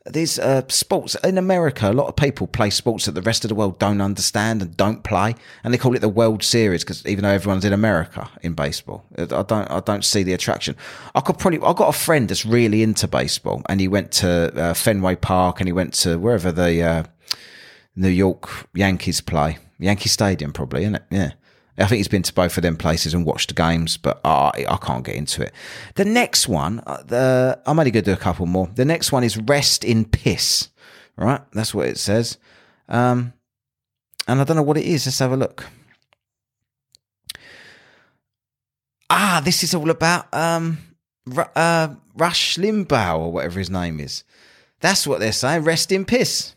these 0.06 0.38
uh, 0.38 0.62
sports 0.68 1.16
in 1.24 1.38
America, 1.38 1.90
a 1.90 1.92
lot 1.92 2.08
of 2.08 2.16
people 2.16 2.46
play 2.46 2.68
sports 2.68 3.06
that 3.06 3.12
the 3.12 3.22
rest 3.22 3.44
of 3.44 3.48
the 3.48 3.54
world 3.54 3.78
don't 3.78 4.02
understand 4.02 4.60
and 4.60 4.76
don't 4.76 5.02
play, 5.02 5.34
and 5.62 5.72
they 5.72 5.78
call 5.78 5.94
it 5.94 6.00
the 6.00 6.10
World 6.10 6.42
Series 6.42 6.84
because 6.84 7.04
even 7.06 7.22
though 7.22 7.30
everyone's 7.30 7.64
in 7.64 7.72
America 7.72 8.28
in 8.42 8.52
baseball, 8.52 9.04
I 9.16 9.24
don't 9.24 9.70
I 9.70 9.80
don't 9.80 10.04
see 10.04 10.22
the 10.22 10.34
attraction. 10.34 10.76
I 11.14 11.20
could 11.20 11.38
probably 11.38 11.60
I 11.60 11.72
got 11.72 11.88
a 11.88 11.98
friend 11.98 12.28
that's 12.28 12.44
really 12.44 12.82
into 12.82 13.08
baseball, 13.08 13.62
and 13.68 13.80
he 13.80 13.88
went 13.88 14.12
to 14.12 14.52
uh, 14.54 14.74
Fenway 14.74 15.16
Park 15.16 15.60
and 15.60 15.68
he 15.68 15.72
went 15.72 15.94
to 15.94 16.18
wherever 16.18 16.52
the 16.52 16.82
uh, 16.82 17.04
New 17.96 18.08
York 18.08 18.50
Yankees 18.74 19.22
play, 19.22 19.56
Yankee 19.78 20.10
Stadium 20.10 20.52
probably, 20.52 20.82
isn't 20.82 20.96
it? 20.96 21.04
Yeah. 21.10 21.30
I 21.76 21.86
think 21.86 21.98
he's 21.98 22.08
been 22.08 22.22
to 22.22 22.32
both 22.32 22.56
of 22.56 22.62
them 22.62 22.76
places 22.76 23.14
and 23.14 23.26
watched 23.26 23.48
the 23.48 23.54
games, 23.54 23.96
but 23.96 24.20
I 24.24 24.64
I 24.68 24.76
can't 24.76 25.04
get 25.04 25.16
into 25.16 25.42
it. 25.42 25.52
The 25.96 26.04
next 26.04 26.48
one, 26.48 26.80
uh, 26.86 27.02
the, 27.02 27.60
I'm 27.66 27.78
only 27.78 27.90
going 27.90 28.04
to 28.04 28.10
do 28.10 28.14
a 28.14 28.20
couple 28.20 28.46
more. 28.46 28.68
The 28.74 28.84
next 28.84 29.10
one 29.10 29.24
is 29.24 29.36
Rest 29.36 29.84
in 29.84 30.04
Piss, 30.04 30.68
right? 31.16 31.40
That's 31.52 31.74
what 31.74 31.88
it 31.88 31.98
says. 31.98 32.38
Um, 32.88 33.32
and 34.28 34.40
I 34.40 34.44
don't 34.44 34.56
know 34.56 34.62
what 34.62 34.76
it 34.78 34.84
is. 34.86 35.06
Let's 35.06 35.18
have 35.18 35.32
a 35.32 35.36
look. 35.36 35.66
Ah, 39.10 39.42
this 39.44 39.62
is 39.62 39.74
all 39.74 39.90
about 39.90 40.32
um, 40.32 40.78
R- 41.36 41.50
uh, 41.54 41.88
Rush 42.14 42.56
Limbaugh 42.56 43.18
or 43.18 43.32
whatever 43.32 43.58
his 43.58 43.70
name 43.70 44.00
is. 44.00 44.24
That's 44.80 45.06
what 45.06 45.20
they're 45.20 45.32
saying. 45.32 45.64
Rest 45.64 45.92
in 45.92 46.04
Piss. 46.04 46.54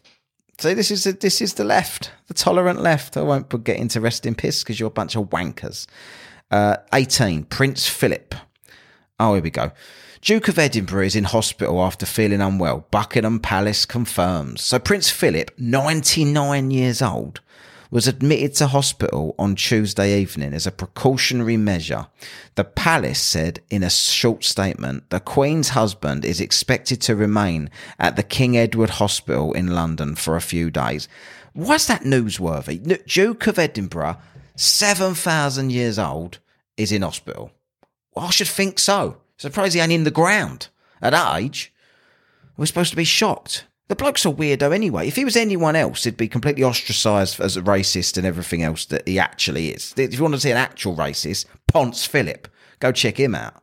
So 0.59 0.73
this 0.73 0.89
is 0.89 1.05
a, 1.05 1.13
this 1.13 1.39
is 1.39 1.53
the 1.53 1.63
left, 1.63 2.11
the 2.27 2.33
tolerant 2.33 2.81
left. 2.81 3.15
I 3.15 3.21
won't 3.21 3.63
get 3.63 3.77
into 3.77 4.01
rest 4.01 4.25
in 4.25 4.33
piss 4.33 4.63
because 4.63 4.79
you're 4.79 4.87
a 4.87 4.91
bunch 4.91 5.15
of 5.15 5.29
wankers. 5.29 5.85
Uh, 6.49 6.77
18, 6.93 7.43
Prince 7.43 7.87
Philip. 7.87 8.33
Oh, 9.19 9.35
here 9.35 9.43
we 9.43 9.51
go. 9.51 9.71
Duke 10.21 10.47
of 10.47 10.57
Edinburgh 10.57 11.05
is 11.05 11.15
in 11.15 11.25
hospital 11.25 11.79
after 11.81 12.07
feeling 12.07 12.41
unwell. 12.41 12.87
Buckingham 12.89 13.39
Palace 13.39 13.85
confirms. 13.85 14.63
So 14.63 14.79
Prince 14.79 15.11
Philip, 15.11 15.51
99 15.59 16.71
years 16.71 17.03
old, 17.03 17.39
was 17.91 18.07
admitted 18.07 18.53
to 18.55 18.67
hospital 18.67 19.35
on 19.39 19.55
Tuesday 19.55 20.19
evening 20.19 20.53
as 20.53 20.67
a 20.67 20.71
precautionary 20.71 21.57
measure. 21.57 22.07
The 22.55 22.63
palace 22.63 23.21
said 23.21 23.61
in 23.69 23.83
a 23.83 23.89
short 23.89 24.43
statement 24.43 25.09
the 25.09 25.19
Queen's 25.19 25.69
husband 25.69 26.25
is 26.25 26.41
expected 26.41 27.01
to 27.01 27.15
remain 27.15 27.69
at 27.99 28.15
the 28.15 28.23
King 28.23 28.57
Edward 28.57 28.91
Hospital 28.91 29.53
in 29.53 29.67
London 29.67 30.15
for 30.15 30.35
a 30.35 30.41
few 30.41 30.69
days. 30.69 31.07
Why's 31.53 31.87
that 31.87 32.01
newsworthy? 32.01 33.05
Duke 33.07 33.47
of 33.47 33.57
Edinburgh, 33.57 34.17
7,000 34.55 35.71
years 35.71 35.97
old, 35.97 36.39
is 36.75 36.91
in 36.91 37.01
hospital. 37.01 37.51
Well, 38.13 38.25
I 38.25 38.31
should 38.31 38.47
think 38.47 38.79
so. 38.79 39.17
Surprised 39.37 39.75
he 39.75 39.79
ain't 39.79 39.91
in 39.91 40.03
the 40.03 40.11
ground 40.11 40.69
at 41.01 41.11
that 41.11 41.37
age. 41.37 41.71
We're 42.57 42.65
supposed 42.65 42.89
to 42.89 42.95
be 42.95 43.03
shocked. 43.03 43.66
The 43.87 43.95
bloke's 43.95 44.25
a 44.25 44.29
weirdo 44.29 44.73
anyway. 44.73 45.07
If 45.07 45.15
he 45.15 45.23
was 45.23 45.37
anyone 45.37 45.75
else, 45.75 46.03
he'd 46.03 46.17
be 46.17 46.27
completely 46.27 46.63
ostracised 46.63 47.39
as 47.39 47.55
a 47.55 47.61
racist 47.61 48.17
and 48.17 48.27
everything 48.27 48.61
else 48.61 48.85
that 48.85 49.07
he 49.07 49.17
actually 49.17 49.69
is. 49.69 49.93
If 49.95 50.13
you 50.13 50.21
want 50.21 50.33
to 50.33 50.41
see 50.41 50.51
an 50.51 50.57
actual 50.57 50.95
racist, 50.95 51.45
Ponce 51.67 52.05
Philip, 52.05 52.49
go 52.79 52.91
check 52.91 53.17
him 53.17 53.33
out. 53.33 53.61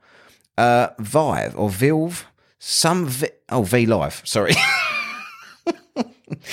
Uh, 0.57 0.89
Vive 0.99 1.55
or 1.59 1.69
Vilve, 1.69 2.25
some 2.59 3.07
vi- 3.07 3.31
oh 3.51 3.63
V 3.63 3.85
Live, 3.87 4.23
sorry. 4.25 4.55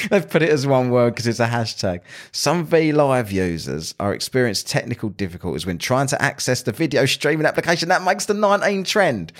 They've 0.10 0.29
put 0.29 0.41
it 0.41 0.49
as 0.49 0.67
one 0.67 0.89
word 0.89 1.12
because 1.12 1.27
it's 1.27 1.39
a 1.39 1.47
hashtag. 1.47 2.01
Some 2.31 2.65
V 2.65 2.91
Live 2.91 3.31
users 3.31 3.95
are 3.99 4.13
experiencing 4.13 4.67
technical 4.67 5.10
difficulties 5.10 5.65
when 5.65 5.77
trying 5.77 6.07
to 6.07 6.21
access 6.21 6.63
the 6.63 6.73
video 6.73 7.05
streaming 7.05 7.45
application. 7.45 7.88
That 7.89 8.03
makes 8.03 8.25
the 8.25 8.34
19 8.34 8.84
trend. 8.84 9.31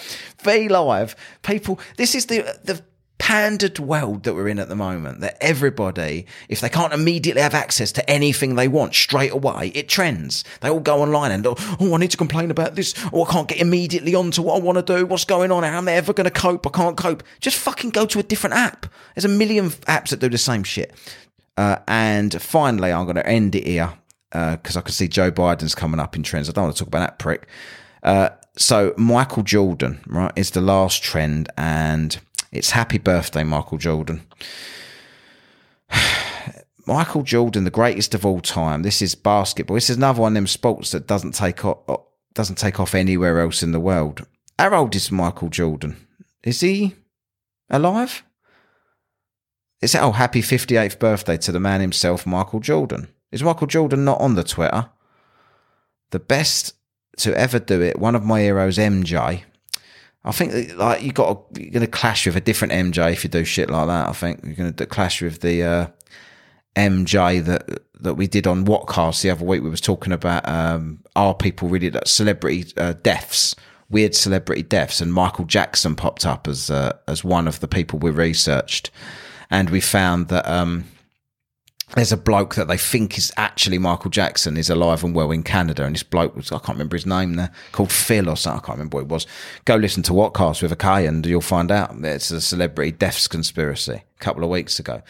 V 0.42 0.70
Live, 0.70 1.18
people, 1.42 1.80
this 1.98 2.16
is 2.16 2.28
the 2.28 2.44
the 2.64 2.82
pandered 3.22 3.78
world 3.78 4.24
that 4.24 4.34
we're 4.34 4.48
in 4.48 4.58
at 4.58 4.68
the 4.68 4.76
moment 4.76 5.22
that 5.22 5.38
everybody, 5.40 6.26
if 6.50 6.60
they 6.60 6.70
can't 6.70 6.92
immediately 6.92 7.40
have 7.40 7.54
access 7.54 7.92
to 7.92 8.10
anything 8.10 8.56
they 8.56 8.68
want 8.68 8.96
straight 8.96 9.32
away, 9.32 9.68
it 9.76 9.88
trends. 9.88 10.44
They 10.62 10.72
all 10.72 10.80
go 10.80 11.04
online 11.04 11.32
and, 11.32 11.46
oh, 11.46 11.56
I 11.80 11.98
need 11.98 12.10
to 12.10 12.18
complain 12.18 12.50
about 12.50 12.74
this. 12.74 12.96
Oh, 13.14 13.24
I 13.24 13.32
can't 13.32 13.48
get 13.48 13.60
immediately 13.60 14.16
onto 14.16 14.42
what 14.42 14.56
I 14.56 14.60
want 14.60 14.80
to 14.80 14.98
do. 14.98 15.06
What's 15.06 15.26
going 15.26 15.52
on? 15.52 15.62
How 15.62 15.78
am 15.78 15.88
I 15.88 15.92
ever 15.92 16.14
going 16.14 16.26
to 16.26 16.32
cope? 16.32 16.66
I 16.66 16.72
can't 16.72 16.98
cope. 16.98 17.22
Just 17.40 17.58
fucking 17.58 17.92
go 17.92 18.08
to 18.08 18.18
a 18.18 18.24
different 18.24 18.56
app. 18.56 18.88
There's 19.14 19.26
a 19.26 19.30
million 19.30 19.70
apps 19.70 20.10
that 20.10 20.20
do 20.20 20.28
the 20.28 20.40
same 20.40 20.64
shit. 20.64 20.92
Uh, 21.58 21.78
and 21.88 22.42
finally, 22.42 22.92
I'm 22.92 23.06
going 23.06 23.18
to 23.18 23.28
end 23.28 23.54
it 23.54 23.68
here 23.68 23.94
because 24.32 24.76
uh, 24.76 24.80
I 24.80 24.82
can 24.82 24.94
see 24.94 25.08
Joe 25.08 25.32
Biden's 25.32 25.76
coming 25.76 26.00
up 26.00 26.16
in 26.16 26.24
trends. 26.24 26.50
I 26.50 26.54
don't 26.54 26.64
want 26.64 26.76
to 26.76 26.80
talk 26.80 26.88
about 26.88 27.02
that 27.02 27.20
prick. 27.20 27.48
Uh, 28.02 28.30
so 28.58 28.96
Michael 28.98 29.44
Jordan, 29.44 30.02
right, 30.08 30.34
is 30.36 30.52
the 30.52 30.62
last 30.62 31.04
trend 31.04 31.50
and 31.56 32.20
it's 32.52 32.72
happy 32.72 32.98
birthday, 32.98 33.44
Michael 33.44 33.78
Jordan. 33.78 34.26
Michael 36.88 37.24
Jordan, 37.24 37.64
the 37.64 37.72
greatest 37.72 38.14
of 38.14 38.26
all 38.26 38.42
time. 38.42 38.84
This 38.84 39.02
is 39.02 39.16
basketball. 39.16 39.76
This 39.76 39.90
is 39.90 39.98
another 39.98 40.22
one 40.22 40.34
of 40.34 40.36
them 40.36 40.48
sports 40.48 40.92
that 40.92 41.08
doesn't 41.08 41.34
take 41.34 41.64
off, 41.64 42.02
doesn't 42.34 42.58
take 42.58 42.80
off 42.80 42.96
anywhere 42.96 43.40
else 43.40 43.64
in 43.64 43.72
the 43.72 43.80
world. 43.80 44.26
How 44.58 44.74
old 44.76 44.96
is 44.96 45.12
Michael 45.12 45.50
Jordan? 45.50 45.96
Is 46.44 46.62
he 46.62 46.96
alive? 47.70 48.24
Is 49.82 49.96
it, 49.96 50.02
oh, 50.02 50.12
happy 50.12 50.42
58th 50.42 51.00
birthday 51.00 51.38
to 51.38 51.52
the 51.52 51.60
man 51.60 51.82
himself, 51.82 52.28
Michael 52.28 52.60
Jordan. 52.60 53.08
Is 53.32 53.42
Michael 53.42 53.68
Jordan 53.68 54.06
not 54.06 54.20
on 54.22 54.36
the 54.36 54.44
Twitter? 54.44 54.90
The 56.12 56.20
best 56.20 56.76
to 57.18 57.38
ever 57.38 57.60
do 57.60 57.82
it, 57.82 58.00
one 58.00 58.16
of 58.16 58.24
my 58.24 58.42
heroes, 58.42 58.78
MJ, 58.78 59.44
I 60.24 60.32
think 60.32 60.76
like 60.76 61.02
you 61.02 61.12
got 61.12 61.46
you're 61.58 61.72
going 61.72 61.86
to 61.86 61.88
clash 61.88 62.26
with 62.28 62.36
a 62.36 62.42
different 62.42 62.74
MJ 62.74 63.12
if 63.12 63.24
you 63.24 63.30
do 63.30 63.44
shit 63.44 63.70
like 63.70 63.88
that. 63.88 64.10
I 64.10 64.14
think 64.14 64.42
you're 64.44 64.54
going 64.54 64.74
to 64.74 64.86
clash 64.86 65.22
with 65.22 65.42
the 65.42 65.64
uh, 65.64 65.88
MJ 66.76 67.44
that 67.44 67.82
that 68.00 68.16
we 68.16 68.28
did 68.28 68.46
on 68.46 68.66
Whatcast 68.66 69.22
the 69.22 69.32
other 69.32 69.46
week. 69.46 69.64
We 69.64 69.70
was 69.70 69.82
talking 69.82 70.14
about 70.14 70.48
um, 70.48 71.00
are 71.16 71.34
people 71.34 71.70
really 71.70 71.90
that 71.90 72.08
celebrity 72.08 72.72
uh, 72.78 72.94
deaths, 72.94 73.56
weird 73.90 74.14
celebrity 74.14 74.64
deaths, 74.64 75.02
and 75.02 75.12
Michael 75.12 75.46
Jackson 75.46 75.96
popped 75.96 76.26
up 76.26 76.48
as 76.48 76.70
uh, 76.70 76.94
as 77.08 77.24
one 77.24 77.48
of 77.48 77.60
the 77.60 77.68
people 77.68 77.98
we 77.98 78.12
researched, 78.12 78.92
and 79.50 79.70
we 79.70 79.82
found 79.82 80.28
that. 80.28 80.48
Um, 80.48 80.86
there's 81.96 82.12
a 82.12 82.18
bloke 82.18 82.56
that 82.56 82.68
they 82.68 82.78
think 82.78 83.18
is 83.18 83.32
actually 83.38 83.78
Michael 83.78 84.10
Jackson 84.10 84.58
is 84.58 84.70
alive 84.70 85.04
and 85.04 85.14
well 85.14 85.32
in 85.32 85.44
Canada, 85.44 85.84
and 85.84 85.96
this 85.96 86.04
bloke 86.04 86.36
was 86.36 86.52
I 86.52 86.58
can't 86.60 86.70
remember 86.70 86.96
his 86.96 87.06
name 87.06 87.36
there, 87.36 87.52
called 87.72 87.92
Phil 87.92 88.30
or 88.30 88.38
something. 88.38 88.64
I 88.64 88.66
can't 88.66 88.78
remember 88.78 88.98
what 88.98 89.04
it 89.04 89.10
was. 89.10 89.28
Go 89.66 89.76
listen 89.76 90.04
to 90.04 90.14
Whatcast 90.14 90.62
with 90.62 90.72
a 90.72 90.76
K, 90.76 91.06
and 91.06 91.26
you'll 91.26 91.42
find 91.42 91.72
out 91.72 91.94
it's 92.04 92.32
a 92.32 92.42
celebrity 92.42 92.92
deaths 92.92 93.28
conspiracy 93.28 94.04
a 94.04 94.20
couple 94.20 94.44
of 94.44 94.50
weeks 94.50 94.80
ago. 94.80 95.02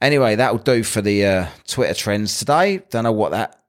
Anyway, 0.00 0.34
that'll 0.34 0.58
do 0.58 0.82
for 0.82 1.00
the 1.00 1.24
uh, 1.24 1.46
Twitter 1.66 1.94
trends 1.94 2.38
today. 2.38 2.78
Don't 2.90 3.04
know 3.04 3.12
what 3.12 3.30
that. 3.30 3.61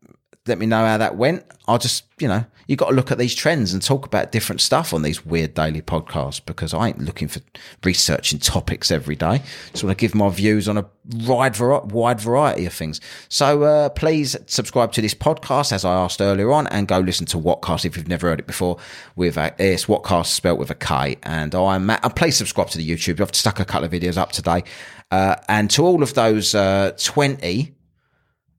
Let 0.47 0.59
me 0.59 0.65
know 0.65 0.85
how 0.85 0.97
that 0.97 1.15
went. 1.15 1.45
I'll 1.67 1.77
just 1.77 2.05
you 2.19 2.27
know 2.27 2.45
you 2.67 2.75
got 2.75 2.89
to 2.89 2.95
look 2.95 3.11
at 3.11 3.17
these 3.17 3.35
trends 3.35 3.73
and 3.73 3.81
talk 3.81 4.05
about 4.05 4.31
different 4.31 4.61
stuff 4.61 4.93
on 4.93 5.01
these 5.01 5.25
weird 5.25 5.53
daily 5.53 5.81
podcasts 5.81 6.43
because 6.43 6.73
I 6.73 6.87
ain't 6.87 6.99
looking 6.99 7.27
for 7.27 7.41
researching 7.83 8.39
topics 8.39 8.91
every 8.91 9.15
day. 9.15 9.41
Just 9.71 9.83
want 9.83 9.97
to 9.97 10.01
give 10.01 10.15
my 10.15 10.29
views 10.29 10.69
on 10.69 10.77
a 10.77 10.89
wide, 11.25 11.59
wide 11.59 12.21
variety 12.21 12.65
of 12.65 12.73
things. 12.73 13.01
So 13.27 13.63
uh, 13.63 13.89
please 13.89 14.37
subscribe 14.45 14.91
to 14.93 15.01
this 15.01 15.13
podcast 15.13 15.71
as 15.71 15.83
I 15.83 15.93
asked 15.93 16.21
earlier 16.21 16.51
on, 16.51 16.67
and 16.67 16.87
go 16.87 16.99
listen 16.99 17.25
to 17.27 17.37
Whatcast 17.37 17.85
if 17.85 17.97
you've 17.97 18.07
never 18.07 18.29
heard 18.29 18.39
it 18.39 18.47
before. 18.47 18.77
With 19.15 19.37
a, 19.37 19.53
it's 19.59 19.85
Whatcast 19.85 20.27
spelt 20.27 20.59
with 20.59 20.71
a 20.71 20.75
K, 20.75 21.17
and 21.23 21.53
I'm 21.53 21.85
Matt. 21.85 22.03
And 22.03 22.15
please 22.15 22.37
subscribe 22.37 22.69
to 22.69 22.77
the 22.77 22.89
YouTube. 22.89 23.19
I've 23.19 23.35
stuck 23.35 23.59
a 23.59 23.65
couple 23.65 23.85
of 23.85 23.91
videos 23.91 24.17
up 24.17 24.31
today, 24.31 24.63
uh, 25.11 25.35
and 25.49 25.69
to 25.71 25.85
all 25.85 26.01
of 26.01 26.13
those 26.13 26.55
uh, 26.55 26.91
twenty 26.97 27.72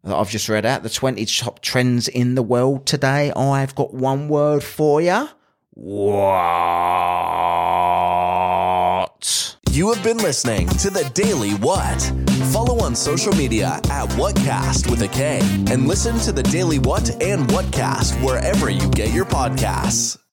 that 0.04 0.14
I've 0.14 0.30
just 0.30 0.48
read 0.48 0.66
out, 0.66 0.82
the 0.82 0.90
20 0.90 1.24
top 1.26 1.60
trends 1.60 2.08
in 2.08 2.34
the 2.34 2.42
world 2.42 2.86
today. 2.86 3.32
I've 3.32 3.74
got 3.74 3.94
one 3.94 4.28
word 4.28 4.62
for 4.62 5.00
you. 5.00 5.28
What? 5.70 6.04
You 9.70 9.92
have 9.92 10.04
been 10.04 10.18
listening 10.18 10.68
to 10.68 10.90
the 10.90 11.10
Daily 11.14 11.52
What. 11.54 12.00
Follow 12.52 12.84
on 12.84 12.94
social 12.94 13.32
media 13.34 13.80
at 13.90 14.08
Whatcast 14.10 14.88
with 14.88 15.02
a 15.02 15.08
K 15.08 15.40
and 15.70 15.88
listen 15.88 16.18
to 16.20 16.30
the 16.32 16.44
Daily 16.44 16.78
What 16.78 17.10
and 17.22 17.48
Whatcast 17.48 18.22
wherever 18.24 18.70
you 18.70 18.88
get 18.90 19.12
your 19.12 19.24
podcasts. 19.24 20.23